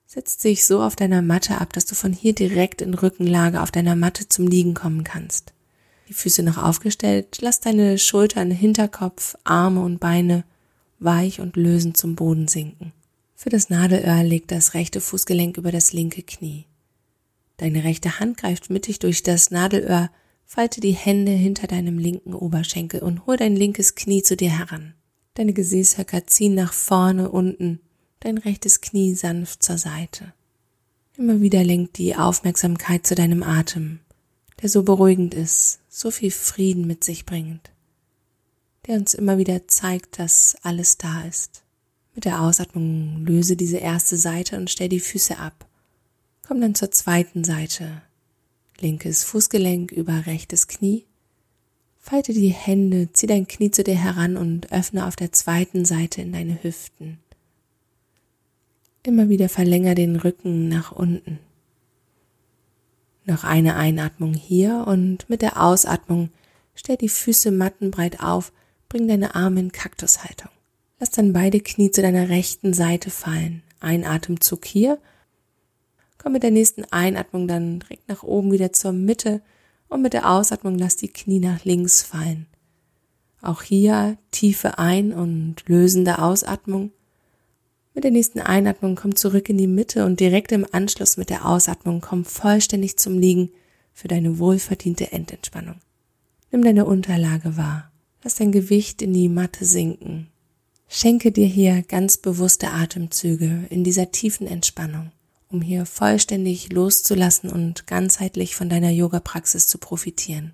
Setz 0.06 0.38
dich 0.38 0.66
so 0.66 0.82
auf 0.82 0.96
deiner 0.96 1.22
Matte 1.22 1.60
ab, 1.60 1.74
dass 1.74 1.86
du 1.86 1.94
von 1.94 2.14
hier 2.14 2.34
direkt 2.34 2.82
in 2.82 2.94
Rückenlage 2.94 3.62
auf 3.62 3.72
deiner 3.72 3.96
Matte 3.96 4.30
zum 4.30 4.48
Liegen 4.48 4.74
kommen 4.74 5.04
kannst. 5.04 5.54
Die 6.08 6.14
Füße 6.14 6.44
noch 6.44 6.58
aufgestellt, 6.58 7.40
lass 7.42 7.60
deine 7.60 7.98
Schultern, 7.98 8.52
Hinterkopf, 8.52 9.36
Arme 9.44 9.82
und 9.82 10.00
Beine 10.00 10.46
weich 11.00 11.42
und 11.42 11.56
lösend 11.56 11.98
zum 11.98 12.16
Boden 12.16 12.48
sinken. 12.48 12.94
Für 13.36 13.50
das 13.50 13.70
Nadelöhr 13.70 14.24
legt 14.24 14.52
das 14.52 14.74
rechte 14.74 15.00
Fußgelenk 15.02 15.58
über 15.58 15.72
das 15.72 15.94
linke 15.94 16.24
Knie. 16.24 16.66
Deine 17.58 17.84
rechte 17.84 18.20
Hand 18.20 18.38
greift 18.38 18.70
mittig 18.70 19.00
durch 19.00 19.22
das 19.22 19.52
Nadelöhr, 19.52 20.10
falte 20.46 20.80
die 20.80 20.94
Hände 20.94 21.32
hinter 21.32 21.68
deinem 21.68 22.00
linken 22.00 22.34
Oberschenkel 22.34 23.02
und 23.02 23.26
hol 23.26 23.38
dein 23.38 23.56
linkes 23.56 23.96
Knie 23.96 24.24
zu 24.24 24.38
dir 24.38 24.50
heran. 24.50 24.94
Deine 25.34 25.54
Gesäßhöcker 25.54 26.26
ziehen 26.26 26.56
nach 26.56 26.74
vorne 26.74 27.30
unten, 27.30 27.80
dein 28.22 28.38
rechtes 28.38 28.82
Knie 28.82 29.14
sanft 29.14 29.62
zur 29.62 29.78
Seite. 29.78 30.34
Immer 31.18 31.42
wieder 31.42 31.64
lenkt 31.64 31.98
die 31.98 32.16
Aufmerksamkeit 32.16 33.06
zu 33.06 33.14
deinem 33.14 33.44
Atem, 33.44 34.00
der 34.62 34.70
so 34.70 34.84
beruhigend 34.84 35.34
ist, 35.34 35.80
so 35.98 36.12
viel 36.12 36.30
Frieden 36.30 36.86
mit 36.86 37.04
sich 37.04 37.26
bringt, 37.26 37.72
der 38.86 38.98
uns 38.98 39.16
immer 39.16 39.40
wieder 39.40 39.68
zeigt, 39.68 40.20
dass 40.20 40.56
alles 40.62 41.00
da 41.00 41.24
ist. 41.24 41.64
Mit 42.14 42.26
der 42.26 42.42
Ausatmung 42.42 43.26
löse 43.26 43.56
diese 43.56 43.78
erste 43.78 44.16
Seite 44.16 44.58
und 44.58 44.70
stell 44.70 44.90
die 44.90 45.00
Füße 45.00 45.40
ab. 45.40 45.68
Komm 46.48 46.62
dann 46.62 46.76
zur 46.76 46.92
zweiten 46.92 47.44
Seite. 47.44 48.04
Linkes 48.80 49.24
Fußgelenk 49.24 49.92
über 49.92 50.28
rechtes 50.28 50.68
Knie. 50.68 51.06
Falte 51.98 52.32
die 52.32 52.50
Hände, 52.50 53.10
zieh 53.12 53.28
dein 53.28 53.48
Knie 53.48 53.72
zu 53.72 53.84
dir 53.84 53.96
heran 53.96 54.38
und 54.38 54.72
öffne 54.72 55.08
auf 55.08 55.16
der 55.16 55.32
zweiten 55.32 55.84
Seite 55.84 56.22
in 56.22 56.32
deine 56.32 56.64
Hüften. 56.64 57.18
Immer 59.02 59.30
wieder 59.30 59.50
verlänger 59.50 59.96
den 59.96 60.16
Rücken 60.16 60.70
nach 60.70 60.92
unten. 60.92 61.40
Noch 63.28 63.44
eine 63.44 63.76
Einatmung 63.76 64.34
hier 64.34 64.86
und 64.88 65.30
mit 65.30 65.42
der 65.42 65.62
Ausatmung 65.62 66.30
stell 66.76 66.96
die 66.96 67.10
Füße 67.10 67.52
mattenbreit 67.52 68.22
auf, 68.22 68.54
bring 68.88 69.10
deine 69.10 69.36
Arme 69.36 69.60
in 69.60 69.72
Kaktushaltung. 69.74 70.50
Lass 70.98 71.12
dann 71.12 71.34
beide 71.34 71.60
Knie 71.60 71.92
zu 71.92 72.02
deiner 72.02 72.30
rechten 72.30 72.74
Seite 72.74 73.10
fallen. 73.10 73.64
Ein 73.82 74.06
Atemzug 74.06 74.66
hier. 74.66 74.98
Komm 76.18 76.32
mit 76.32 76.44
der 76.44 76.52
nächsten 76.52 76.86
Einatmung 76.86 77.50
dann 77.50 77.82
direkt 77.82 78.08
nach 78.08 78.24
oben 78.24 78.54
wieder 78.54 78.72
zur 78.72 78.94
Mitte 78.94 79.42
und 79.90 80.02
mit 80.02 80.14
der 80.14 80.32
Ausatmung 80.32 80.78
lass 80.78 80.96
die 80.96 81.10
Knie 81.10 81.40
nach 81.40 81.66
links 81.66 82.04
fallen. 82.04 82.48
Auch 83.42 83.62
hier 83.62 84.18
tiefe 84.32 84.80
Ein- 84.80 85.12
und 85.12 85.68
lösende 85.68 86.20
Ausatmung. 86.20 86.92
Mit 87.98 88.04
der 88.04 88.12
nächsten 88.12 88.40
Einatmung 88.40 88.96
komm 88.96 89.16
zurück 89.16 89.50
in 89.50 89.58
die 89.58 89.66
Mitte 89.66 90.06
und 90.06 90.20
direkt 90.20 90.52
im 90.52 90.68
Anschluss 90.72 91.18
mit 91.18 91.32
der 91.32 91.48
Ausatmung 91.48 92.00
komm 92.00 92.26
vollständig 92.26 92.98
zum 92.98 93.18
Liegen 93.18 93.50
für 93.92 94.08
deine 94.08 94.38
wohlverdiente 94.38 95.12
Endentspannung. 95.12 95.78
Nimm 96.52 96.64
deine 96.64 96.86
Unterlage 96.86 97.58
wahr. 97.58 97.92
Lass 98.22 98.36
dein 98.36 98.52
Gewicht 98.52 99.02
in 99.02 99.14
die 99.14 99.30
Matte 99.30 99.66
sinken. 99.66 100.28
Schenke 100.88 101.32
dir 101.32 101.48
hier 101.48 101.82
ganz 101.82 102.18
bewusste 102.18 102.70
Atemzüge 102.70 103.66
in 103.72 103.84
dieser 103.84 104.12
tiefen 104.12 104.46
Entspannung, 104.46 105.12
um 105.50 105.64
hier 105.64 105.88
vollständig 105.88 106.72
loszulassen 106.72 107.50
und 107.50 107.88
ganzheitlich 107.88 108.56
von 108.56 108.70
deiner 108.70 108.92
Yoga-Praxis 108.92 109.68
zu 109.68 109.80
profitieren. 109.80 110.52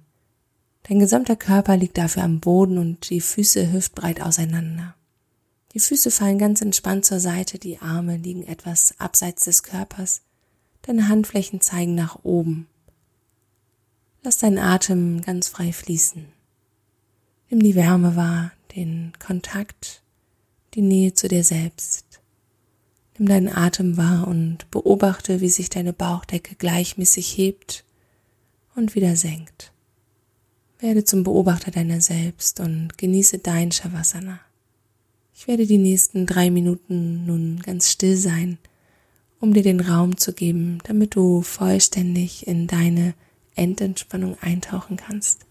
Dein 0.84 1.00
gesamter 1.00 1.36
Körper 1.36 1.76
liegt 1.76 1.98
dafür 1.98 2.24
am 2.24 2.40
Boden 2.40 2.78
und 2.78 3.10
die 3.10 3.20
Füße 3.20 3.74
hüftbreit 3.74 4.22
auseinander. 4.22 4.96
Die 5.74 5.80
Füße 5.80 6.12
fallen 6.12 6.38
ganz 6.38 6.62
entspannt 6.62 7.04
zur 7.06 7.20
Seite, 7.20 7.58
die 7.58 7.80
Arme 7.80 8.18
liegen 8.18 8.44
etwas 8.44 8.94
abseits 9.00 9.46
des 9.46 9.64
Körpers, 9.64 10.22
deine 10.84 11.08
Handflächen 11.08 11.62
zeigen 11.62 11.96
nach 11.96 12.20
oben. 12.24 12.68
Lass 14.22 14.38
deinen 14.38 14.60
Atem 14.60 15.22
ganz 15.22 15.48
frei 15.48 15.74
fließen. 15.74 16.26
Nimm 17.50 17.60
die 17.60 17.76
Wärme 17.76 18.16
wahr, 18.16 18.52
den 18.76 19.14
Kontakt, 19.20 20.04
die 20.76 20.82
Nähe 20.82 21.14
zu 21.14 21.28
dir 21.28 21.44
selbst. 21.44 22.22
Nimm 23.18 23.28
deinen 23.28 23.50
Atem 23.50 23.98
wahr 23.98 24.28
und 24.28 24.70
beobachte, 24.70 25.42
wie 25.42 25.50
sich 25.50 25.70
deine 25.70 25.94
Bauchdecke 25.94 26.56
gleichmäßig 26.56 27.36
hebt 27.38 27.84
und 28.76 28.96
wieder 28.96 29.16
senkt. 29.16 29.72
Werde 30.80 31.04
zum 31.04 31.24
Beobachter 31.24 31.72
deiner 31.72 32.02
selbst 32.02 32.60
und 32.60 32.98
genieße 32.98 33.40
dein 33.40 33.72
Shavasana. 33.72 34.40
Ich 35.44 35.48
werde 35.50 35.68
die 35.68 35.78
nächsten 35.78 36.26
drei 36.26 36.50
Minuten 36.50 37.26
nun 37.26 37.60
ganz 37.60 37.92
still 37.92 38.16
sein, 38.16 38.60
um 39.42 39.54
dir 39.54 39.62
den 39.62 39.82
Raum 39.82 40.16
zu 40.16 40.32
geben, 40.32 40.78
damit 40.86 41.18
du 41.18 41.42
vollständig 41.42 42.48
in 42.48 42.66
deine 42.66 43.14
Endentspannung 43.54 44.38
eintauchen 44.40 44.96
kannst. 44.96 45.46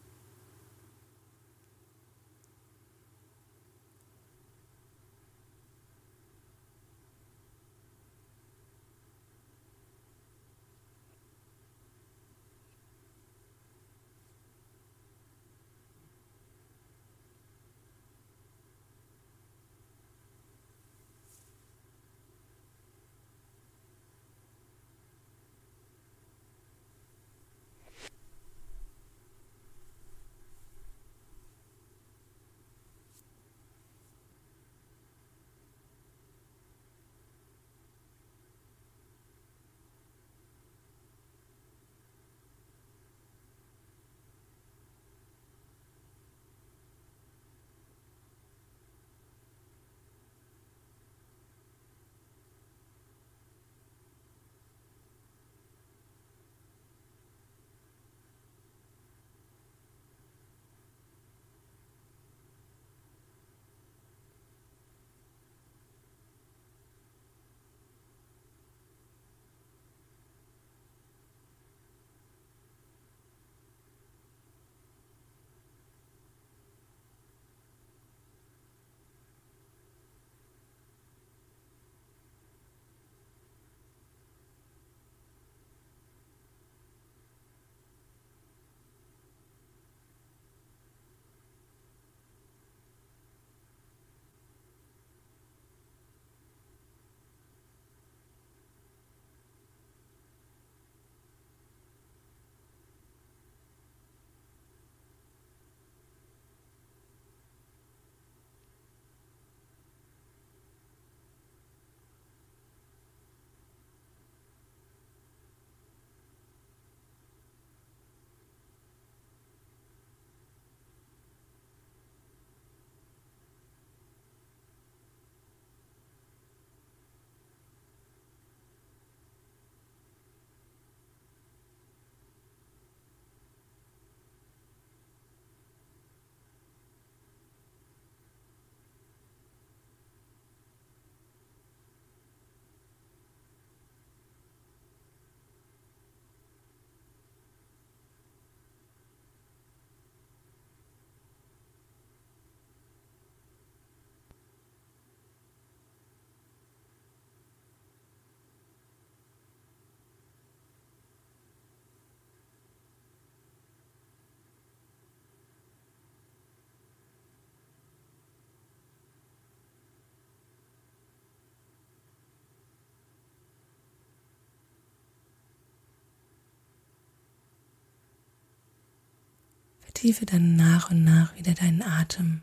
Vertiefe 180.03 180.27
dann 180.27 180.57
nach 180.57 180.90
und 180.90 181.05
nach 181.05 181.37
wieder 181.37 181.55
deinen 181.55 181.81
Atem. 181.81 182.40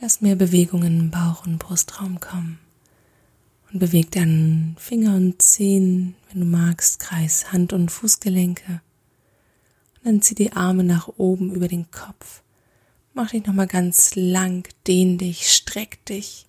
Lass 0.00 0.20
mehr 0.20 0.36
Bewegungen 0.36 1.00
im 1.00 1.10
Bauch 1.10 1.44
und 1.44 1.58
Brustraum 1.58 2.20
kommen. 2.20 2.60
Und 3.72 3.80
beweg 3.80 4.12
dann 4.12 4.76
Finger 4.78 5.16
und 5.16 5.42
Zehen, 5.42 6.14
wenn 6.28 6.42
du 6.42 6.46
magst, 6.46 7.00
kreis 7.00 7.50
Hand- 7.50 7.72
und 7.72 7.90
Fußgelenke. 7.90 8.80
Und 9.96 10.04
dann 10.04 10.22
zieh 10.22 10.36
die 10.36 10.52
Arme 10.52 10.84
nach 10.84 11.08
oben 11.16 11.52
über 11.52 11.66
den 11.66 11.90
Kopf. 11.90 12.44
Mach 13.12 13.30
dich 13.32 13.44
nochmal 13.44 13.66
ganz 13.66 14.14
lang, 14.14 14.68
dehn 14.86 15.18
dich, 15.18 15.50
streck 15.50 16.04
dich. 16.04 16.46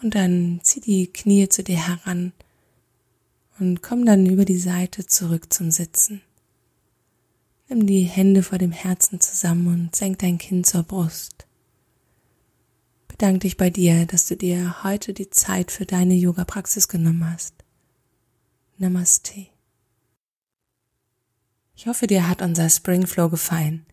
Und 0.00 0.14
dann 0.14 0.60
zieh 0.62 0.80
die 0.80 1.08
Knie 1.08 1.50
zu 1.50 1.62
dir 1.62 1.86
heran 1.86 2.32
und 3.58 3.82
komm 3.82 4.06
dann 4.06 4.24
über 4.24 4.46
die 4.46 4.58
Seite 4.58 5.04
zurück 5.06 5.52
zum 5.52 5.70
Sitzen. 5.70 6.22
Nimm 7.68 7.86
die 7.86 8.04
Hände 8.04 8.44
vor 8.44 8.58
dem 8.58 8.70
Herzen 8.70 9.20
zusammen 9.20 9.66
und 9.66 9.96
senk 9.96 10.20
dein 10.20 10.38
Kinn 10.38 10.62
zur 10.62 10.84
Brust. 10.84 11.46
bedanke 13.08 13.40
dich 13.40 13.56
bei 13.56 13.70
dir, 13.70 14.06
dass 14.06 14.28
du 14.28 14.36
dir 14.36 14.84
heute 14.84 15.12
die 15.12 15.30
Zeit 15.30 15.72
für 15.72 15.84
deine 15.84 16.14
Yoga-Praxis 16.14 16.86
genommen 16.86 17.28
hast. 17.32 17.54
Namaste. 18.78 19.46
Ich 21.74 21.86
hoffe, 21.86 22.06
dir 22.06 22.28
hat 22.28 22.40
unser 22.40 22.68
Spring 22.70 23.06
Flow 23.06 23.28
gefallen. 23.28 23.84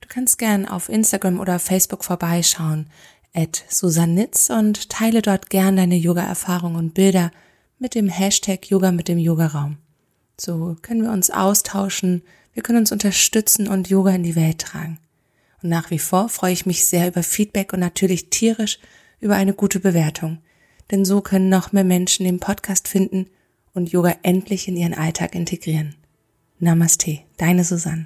Du 0.00 0.08
kannst 0.08 0.38
gern 0.38 0.66
auf 0.66 0.88
Instagram 0.88 1.40
oder 1.40 1.58
Facebook 1.58 2.04
vorbeischauen, 2.04 2.88
at 3.34 3.64
Susannitz 3.68 4.50
und 4.50 4.88
teile 4.88 5.20
dort 5.20 5.50
gern 5.50 5.76
deine 5.76 5.96
Yoga-Erfahrungen 5.96 6.76
und 6.76 6.94
Bilder 6.94 7.32
mit 7.78 7.94
dem 7.94 8.08
Hashtag 8.08 8.70
Yoga 8.70 8.92
mit 8.92 9.08
dem 9.08 9.18
Yogaraum. 9.18 9.76
So 10.38 10.76
können 10.80 11.02
wir 11.02 11.12
uns 11.12 11.30
austauschen, 11.30 12.22
wir 12.60 12.62
können 12.62 12.80
uns 12.80 12.92
unterstützen 12.92 13.68
und 13.68 13.88
Yoga 13.88 14.10
in 14.10 14.22
die 14.22 14.36
Welt 14.36 14.58
tragen. 14.58 14.98
Und 15.62 15.70
nach 15.70 15.90
wie 15.90 15.98
vor 15.98 16.28
freue 16.28 16.52
ich 16.52 16.66
mich 16.66 16.84
sehr 16.84 17.08
über 17.08 17.22
Feedback 17.22 17.72
und 17.72 17.80
natürlich 17.80 18.28
tierisch 18.28 18.78
über 19.18 19.34
eine 19.36 19.54
gute 19.54 19.80
Bewertung. 19.80 20.42
Denn 20.90 21.06
so 21.06 21.22
können 21.22 21.48
noch 21.48 21.72
mehr 21.72 21.84
Menschen 21.84 22.26
den 22.26 22.38
Podcast 22.38 22.86
finden 22.86 23.28
und 23.72 23.92
Yoga 23.92 24.14
endlich 24.24 24.68
in 24.68 24.76
ihren 24.76 24.92
Alltag 24.92 25.34
integrieren. 25.34 25.94
Namaste, 26.58 27.20
deine 27.38 27.64
Susanne. 27.64 28.04